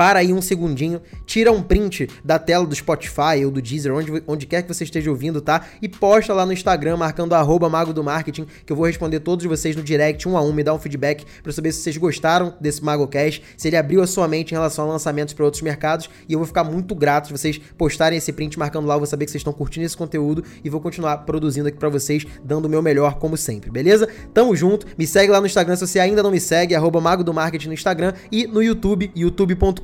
para 0.00 0.20
aí 0.20 0.32
um 0.32 0.40
segundinho, 0.40 1.02
tira 1.26 1.52
um 1.52 1.62
print 1.62 2.08
da 2.24 2.38
tela 2.38 2.66
do 2.66 2.74
Spotify 2.74 3.44
ou 3.44 3.50
do 3.50 3.60
Deezer, 3.60 3.94
onde, 3.94 4.22
onde 4.26 4.46
quer 4.46 4.62
que 4.62 4.68
você 4.72 4.82
esteja 4.82 5.10
ouvindo, 5.10 5.42
tá? 5.42 5.66
E 5.82 5.90
posta 5.90 6.32
lá 6.32 6.46
no 6.46 6.54
Instagram, 6.54 6.96
marcando 6.96 7.34
arroba 7.34 7.68
Mago 7.68 7.92
do 7.92 8.02
Marketing, 8.02 8.46
que 8.64 8.72
eu 8.72 8.76
vou 8.76 8.86
responder 8.86 9.20
todos 9.20 9.44
vocês 9.44 9.76
no 9.76 9.82
direct, 9.82 10.26
um 10.26 10.38
a 10.38 10.40
um, 10.40 10.54
me 10.54 10.64
dá 10.64 10.72
um 10.72 10.78
feedback 10.78 11.26
para 11.42 11.52
saber 11.52 11.70
se 11.72 11.82
vocês 11.82 11.98
gostaram 11.98 12.54
desse 12.58 12.82
MagoCast, 12.82 13.42
se 13.58 13.68
ele 13.68 13.76
abriu 13.76 14.00
a 14.00 14.06
sua 14.06 14.26
mente 14.26 14.52
em 14.52 14.54
relação 14.54 14.86
a 14.86 14.92
lançamentos 14.92 15.34
para 15.34 15.44
outros 15.44 15.62
mercados, 15.62 16.08
e 16.26 16.32
eu 16.32 16.38
vou 16.38 16.46
ficar 16.46 16.64
muito 16.64 16.94
grato 16.94 17.26
se 17.26 17.32
vocês 17.32 17.60
postarem 17.76 18.16
esse 18.16 18.32
print 18.32 18.58
marcando 18.58 18.86
lá, 18.86 18.94
eu 18.94 19.00
vou 19.00 19.06
saber 19.06 19.26
que 19.26 19.32
vocês 19.32 19.40
estão 19.40 19.52
curtindo 19.52 19.84
esse 19.84 19.98
conteúdo 19.98 20.42
e 20.64 20.70
vou 20.70 20.80
continuar 20.80 21.18
produzindo 21.26 21.68
aqui 21.68 21.76
para 21.76 21.90
vocês, 21.90 22.24
dando 22.42 22.64
o 22.64 22.68
meu 22.70 22.80
melhor 22.80 23.18
como 23.18 23.36
sempre, 23.36 23.70
beleza? 23.70 24.08
Tamo 24.32 24.56
junto, 24.56 24.86
me 24.96 25.06
segue 25.06 25.30
lá 25.30 25.40
no 25.40 25.46
Instagram 25.46 25.76
se 25.76 25.86
você 25.86 26.00
ainda 26.00 26.22
não 26.22 26.30
me 26.30 26.40
segue, 26.40 26.74
arroba 26.74 27.02
Mago 27.02 27.22
do 27.22 27.34
Marketing 27.34 27.68
no 27.68 27.74
Instagram 27.74 28.14
e 28.32 28.46
no 28.46 28.62
YouTube, 28.62 29.12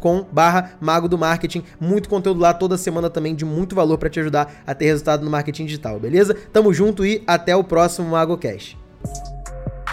youtube.com 0.07 0.27
barra 0.33 0.73
Mago 0.81 1.09
do 1.09 1.19
Marketing. 1.19 1.63
Muito 1.81 2.09
conteúdo 2.09 2.41
lá 2.41 2.55
toda 2.55 2.79
semana 2.79 3.11
também 3.11 3.35
de 3.35 3.45
muito 3.45 3.75
valor 3.75 3.99
para 3.99 4.09
te 4.09 4.21
ajudar 4.21 4.63
a 4.67 4.75
ter 4.75 4.87
resultado 4.87 5.25
no 5.25 5.31
marketing 5.31 5.67
digital, 5.67 5.99
beleza? 5.99 6.35
Tamo 6.53 6.73
junto 6.73 7.05
e 7.05 7.23
até 7.27 7.55
o 7.57 7.65
próximo 7.65 8.11
MagoCast. 8.11 8.79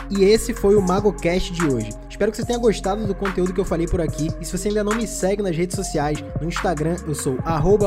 E 0.10 0.24
esse 0.24 0.54
foi 0.54 0.76
o 0.76 0.82
MagoCast 0.82 1.54
de 1.54 1.66
hoje. 1.66 1.90
Espero 2.10 2.30
que 2.30 2.38
você 2.38 2.46
tenha 2.46 2.60
gostado 2.60 3.08
do 3.08 3.16
conteúdo 3.16 3.54
que 3.54 3.60
eu 3.60 3.66
falei 3.66 3.88
por 3.88 4.00
aqui. 4.00 4.30
E 4.40 4.46
se 4.46 4.56
você 4.56 4.68
ainda 4.68 4.84
não 4.84 4.94
me 4.94 5.08
segue 5.08 5.42
nas 5.42 5.56
redes 5.56 5.76
sociais, 5.76 6.24
no 6.40 6.48
Instagram 6.48 6.98
eu 7.08 7.16
sou 7.16 7.38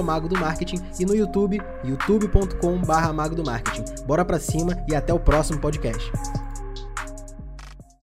Mago 0.03 0.29
do 0.29 0.39
Marketing 0.39 0.81
e 0.99 1.05
no 1.05 1.15
YouTube, 1.15 1.61
youtube.com/mago 1.85 3.35
do 3.35 3.45
Marketing. 3.45 3.85
Bora 4.05 4.25
pra 4.25 4.41
cima 4.41 4.77
e 4.89 4.95
até 4.95 5.13
o 5.13 5.21
próximo 5.21 5.61
podcast. 5.61 6.11